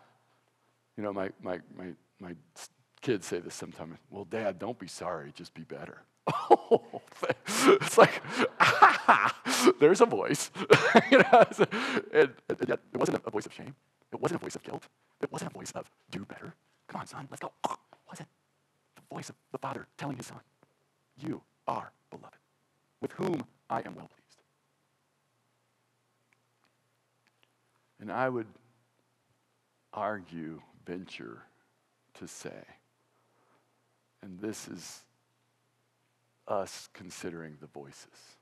You 0.96 1.02
know, 1.02 1.12
my, 1.12 1.28
my, 1.42 1.60
my, 1.76 1.88
my 2.18 2.34
kids 3.02 3.26
say 3.26 3.40
this 3.40 3.54
sometimes. 3.54 3.98
Well, 4.08 4.24
Dad, 4.24 4.58
don't 4.58 4.78
be 4.78 4.86
sorry, 4.86 5.30
just 5.34 5.52
be 5.52 5.64
better. 5.64 6.02
It's 7.46 7.98
like, 7.98 8.22
ah, 8.58 9.34
there's 9.80 10.00
a 10.00 10.06
voice. 10.06 10.50
you 11.10 11.18
know, 11.18 11.44
yet 12.66 12.80
it 12.92 12.96
wasn't 12.96 13.22
a 13.24 13.30
voice 13.30 13.46
of 13.46 13.52
shame. 13.52 13.74
It 14.10 14.20
wasn't 14.20 14.40
a 14.40 14.44
voice 14.44 14.56
of 14.56 14.62
guilt. 14.62 14.88
It 15.20 15.30
wasn't 15.30 15.50
a 15.52 15.54
voice 15.54 15.72
of 15.72 15.90
do 16.10 16.24
better. 16.24 16.54
Come 16.88 17.02
on, 17.02 17.06
son, 17.06 17.28
let's 17.30 17.40
go. 17.40 17.52
was 18.08 18.20
it 18.20 18.26
the 18.96 19.14
voice 19.14 19.28
of 19.28 19.36
the 19.52 19.58
Father 19.58 19.86
telling 19.98 20.16
his 20.16 20.26
son, 20.26 20.40
You 21.18 21.42
are 21.66 21.92
beloved, 22.10 22.38
with 23.00 23.12
whom 23.12 23.44
I 23.68 23.80
am 23.80 23.94
well 23.94 24.08
pleased. 24.08 24.23
And 28.04 28.12
I 28.12 28.28
would 28.28 28.48
argue, 29.94 30.60
venture 30.84 31.40
to 32.18 32.28
say, 32.28 32.62
and 34.20 34.38
this 34.38 34.68
is 34.68 35.00
us 36.46 36.90
considering 36.92 37.56
the 37.62 37.66
voices 37.66 38.36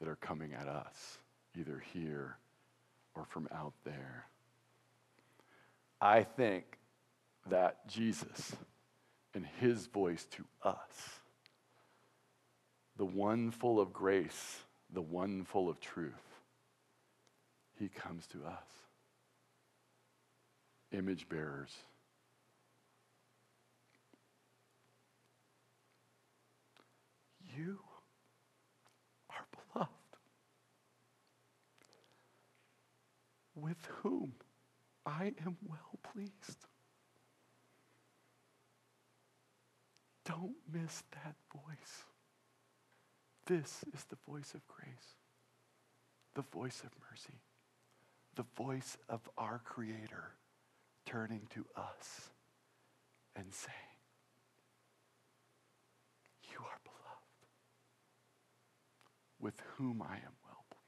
that 0.00 0.08
are 0.08 0.16
coming 0.16 0.52
at 0.52 0.66
us, 0.66 1.18
either 1.56 1.80
here 1.94 2.38
or 3.14 3.24
from 3.24 3.48
out 3.54 3.74
there. 3.84 4.26
I 6.00 6.24
think 6.24 6.64
that 7.50 7.86
Jesus 7.86 8.56
and 9.32 9.46
his 9.60 9.86
voice 9.86 10.26
to 10.32 10.44
us, 10.64 11.20
the 12.96 13.04
one 13.04 13.52
full 13.52 13.78
of 13.78 13.92
grace, 13.92 14.58
the 14.92 15.02
one 15.02 15.44
full 15.44 15.68
of 15.68 15.78
truth, 15.78 16.29
he 17.80 17.88
comes 17.88 18.26
to 18.26 18.44
us. 18.44 18.68
Image 20.92 21.26
bearers. 21.30 21.74
You 27.56 27.78
are 29.30 29.46
beloved. 29.72 29.90
With 33.54 33.78
whom 34.02 34.34
I 35.06 35.32
am 35.46 35.56
well 35.66 35.98
pleased. 36.12 36.66
Don't 40.26 40.56
miss 40.70 41.02
that 41.12 41.36
voice. 41.50 42.04
This 43.46 43.84
is 43.94 44.04
the 44.04 44.18
voice 44.28 44.52
of 44.52 44.60
grace, 44.68 45.16
the 46.34 46.42
voice 46.42 46.82
of 46.84 46.90
mercy 47.10 47.40
the 48.40 48.64
voice 48.64 48.96
of 49.10 49.20
our 49.36 49.60
Creator 49.66 50.30
turning 51.04 51.42
to 51.50 51.62
us 51.76 52.30
and 53.36 53.52
saying, 53.52 53.76
You 56.50 56.60
are 56.60 56.78
beloved, 56.82 57.44
with 59.38 59.60
whom 59.76 60.00
I 60.00 60.14
am 60.14 60.32
well 60.42 60.64
pleased. 60.70 60.80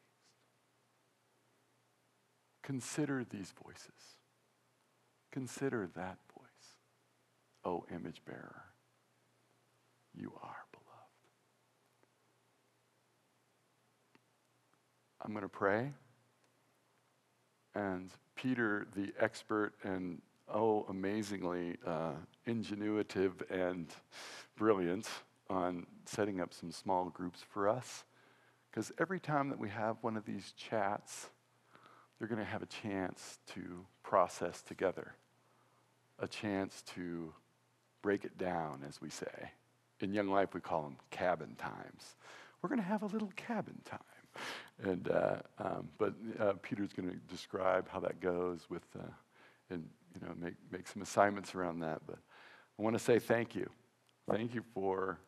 Consider 2.63 3.23
these 3.23 3.53
voices. 3.63 4.17
Consider 5.31 5.91
that 5.95 6.17
voice, 6.35 6.79
O 7.67 7.85
image 7.95 8.23
bearer. 8.25 8.63
You 10.15 10.33
are 10.43 10.65
beloved. 10.73 10.89
I'm 15.21 15.33
going 15.33 15.43
to 15.43 15.51
pray. 15.51 15.93
And 17.75 18.11
Peter, 18.35 18.87
the 18.95 19.13
expert 19.19 19.73
and 19.83 20.21
oh, 20.53 20.85
amazingly 20.89 21.77
uh, 21.87 22.13
ingenuitive 22.47 23.33
and 23.51 23.89
brilliant 24.57 25.09
on 25.49 25.87
setting 26.05 26.41
up 26.41 26.53
some 26.53 26.71
small 26.71 27.07
groups 27.07 27.41
for 27.53 27.69
us. 27.69 28.05
Because 28.71 28.93
every 28.99 29.21
time 29.21 29.49
that 29.51 29.59
we 29.59 29.69
have 29.69 29.97
one 30.01 30.17
of 30.17 30.25
these 30.25 30.53
chats, 30.57 31.29
they're 32.19 32.29
going 32.29 32.39
to 32.39 32.45
have 32.45 32.63
a 32.63 32.67
chance 32.67 33.39
to 33.55 33.85
process 34.03 34.63
together, 34.63 35.15
a 36.19 36.29
chance 36.29 36.83
to 36.95 37.33
break 38.01 38.25
it 38.25 38.39
down, 38.39 38.83
as 38.89 39.01
we 39.01 39.11
say. 39.11 39.51
In 40.01 40.13
Young 40.13 40.29
Life, 40.29 40.55
we 40.55 40.61
call 40.61 40.83
them 40.83 40.97
cabin 41.11 41.55
times. 41.57 42.17
We're 42.61 42.69
going 42.69 42.81
to 42.81 42.87
have 42.87 43.03
a 43.03 43.07
little 43.07 43.33
cabin 43.37 43.81
time. 43.85 44.01
And, 44.83 45.09
uh, 45.09 45.37
um, 45.59 45.89
but 45.99 46.15
uh, 46.41 46.55
Peter's 46.63 46.93
going 46.93 47.09
to 47.09 47.17
describe 47.29 47.89
how 47.89 48.01
that 48.01 48.21
goes 48.21 48.67
with, 48.69 48.83
uh, 48.99 49.03
and 49.71 49.89
you 50.15 50.27
know, 50.27 50.35
make, 50.41 50.55
make 50.71 50.89
some 50.89 51.03
assignments 51.03 51.55
around 51.55 51.81
that. 51.81 52.03
But 52.07 52.19
I 52.79 52.83
want 52.83 52.97
to 52.97 53.03
say 53.03 53.19
thank 53.19 53.55
you. 53.55 53.69
Thank 54.29 54.55
you 54.55 54.63
for 54.75 55.19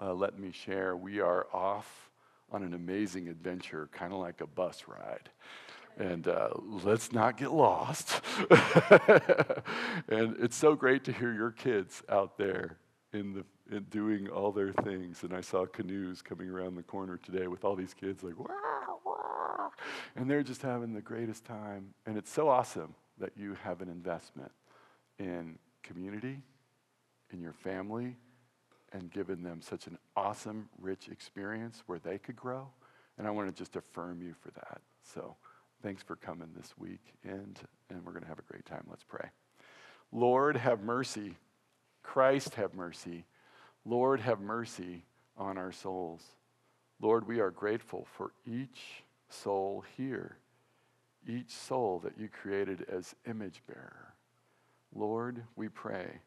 uh, 0.00 0.14
letting 0.14 0.40
me 0.40 0.52
share. 0.52 0.96
We 0.96 1.20
are 1.20 1.46
off 1.52 2.10
on 2.50 2.62
an 2.62 2.74
amazing 2.74 3.28
adventure, 3.28 3.88
kind 3.92 4.12
of 4.12 4.18
like 4.18 4.40
a 4.40 4.46
bus 4.46 4.84
ride. 4.86 5.30
And 5.98 6.26
uh, 6.26 6.50
let's 6.56 7.12
not 7.12 7.36
get 7.36 7.52
lost. 7.52 8.22
and 10.08 10.36
it's 10.40 10.56
so 10.56 10.74
great 10.74 11.04
to 11.04 11.12
hear 11.12 11.32
your 11.32 11.50
kids 11.50 12.02
out 12.08 12.38
there 12.38 12.78
in 13.12 13.32
the 13.32 13.44
in 13.70 13.84
doing 13.84 14.28
all 14.28 14.52
their 14.52 14.72
things. 14.72 15.22
And 15.22 15.32
I 15.32 15.40
saw 15.40 15.66
canoes 15.66 16.22
coming 16.22 16.48
around 16.48 16.74
the 16.76 16.82
corner 16.82 17.16
today 17.16 17.46
with 17.46 17.64
all 17.64 17.74
these 17.74 17.94
kids 17.94 18.22
like, 18.22 18.38
wow. 18.38 19.70
And 20.14 20.30
they're 20.30 20.42
just 20.42 20.62
having 20.62 20.92
the 20.92 21.00
greatest 21.00 21.44
time. 21.44 21.94
And 22.06 22.18
it's 22.18 22.30
so 22.30 22.48
awesome 22.48 22.94
that 23.18 23.32
you 23.36 23.56
have 23.62 23.80
an 23.80 23.88
investment 23.88 24.52
in 25.18 25.58
community, 25.82 26.40
in 27.32 27.40
your 27.40 27.52
family, 27.52 28.16
and 28.92 29.10
given 29.10 29.42
them 29.42 29.60
such 29.62 29.86
an 29.86 29.98
awesome, 30.16 30.68
rich 30.78 31.08
experience 31.08 31.82
where 31.86 31.98
they 31.98 32.18
could 32.18 32.36
grow. 32.36 32.68
And 33.18 33.26
I 33.26 33.30
want 33.30 33.48
to 33.48 33.54
just 33.54 33.76
affirm 33.76 34.22
you 34.22 34.34
for 34.40 34.50
that. 34.52 34.80
So 35.02 35.36
thanks 35.82 36.02
for 36.02 36.16
coming 36.16 36.48
this 36.56 36.74
week. 36.78 37.14
And, 37.24 37.58
and 37.88 38.04
we're 38.04 38.12
going 38.12 38.22
to 38.22 38.28
have 38.28 38.38
a 38.38 38.50
great 38.50 38.66
time. 38.66 38.84
Let's 38.88 39.04
pray. 39.04 39.28
Lord, 40.12 40.56
have 40.56 40.82
mercy. 40.82 41.36
Christ, 42.12 42.56
have 42.56 42.74
mercy. 42.74 43.24
Lord, 43.86 44.20
have 44.20 44.38
mercy 44.38 45.02
on 45.38 45.56
our 45.56 45.72
souls. 45.72 46.20
Lord, 47.00 47.26
we 47.26 47.40
are 47.40 47.50
grateful 47.50 48.06
for 48.18 48.32
each 48.46 49.02
soul 49.30 49.82
here, 49.96 50.36
each 51.26 51.48
soul 51.48 52.00
that 52.00 52.18
you 52.18 52.28
created 52.28 52.84
as 52.86 53.14
image 53.26 53.62
bearer. 53.66 54.12
Lord, 54.94 55.42
we 55.56 55.70
pray 55.70 56.20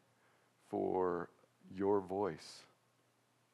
for 0.68 1.28
your 1.72 2.00
voice 2.00 2.64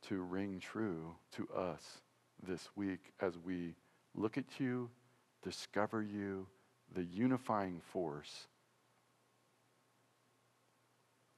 to 0.08 0.22
ring 0.22 0.58
true 0.58 1.14
to 1.32 1.46
us 1.54 2.00
this 2.42 2.70
week 2.74 3.12
as 3.20 3.34
we 3.44 3.74
look 4.14 4.38
at 4.38 4.58
you, 4.58 4.88
discover 5.42 6.02
you, 6.02 6.46
the 6.94 7.04
unifying 7.04 7.82
force 7.92 8.46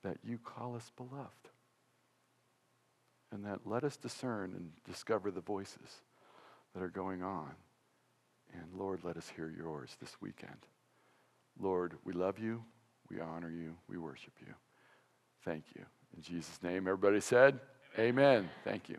that 0.05 0.19
you 0.23 0.39
call 0.39 0.77
us 0.77 0.93
beloved 0.97 1.49
and 3.33 3.45
that 3.45 3.61
let 3.67 3.83
us 3.83 3.97
discern 3.97 4.53
and 4.55 4.71
discover 4.85 5.31
the 5.31 5.41
voices 5.41 6.03
that 6.75 6.83
are 6.83 6.89
going 6.89 7.23
on. 7.23 7.51
And 8.53 8.63
Lord, 8.79 9.01
let 9.03 9.17
us 9.17 9.29
hear 9.35 9.53
yours 9.57 9.97
this 10.01 10.17
weekend. 10.21 10.67
Lord, 11.59 11.95
we 12.05 12.13
love 12.13 12.39
you, 12.39 12.63
we 13.11 13.21
honor 13.21 13.51
you, 13.51 13.75
we 13.89 13.99
worship 13.99 14.35
you. 14.41 14.55
Thank 15.45 15.65
you. 15.75 15.85
In 16.17 16.23
Jesus' 16.23 16.63
name, 16.63 16.87
everybody 16.87 17.21
said, 17.21 17.59
Amen. 17.99 18.09
Amen. 18.09 18.51
Thank 18.65 18.89
you. 18.89 18.99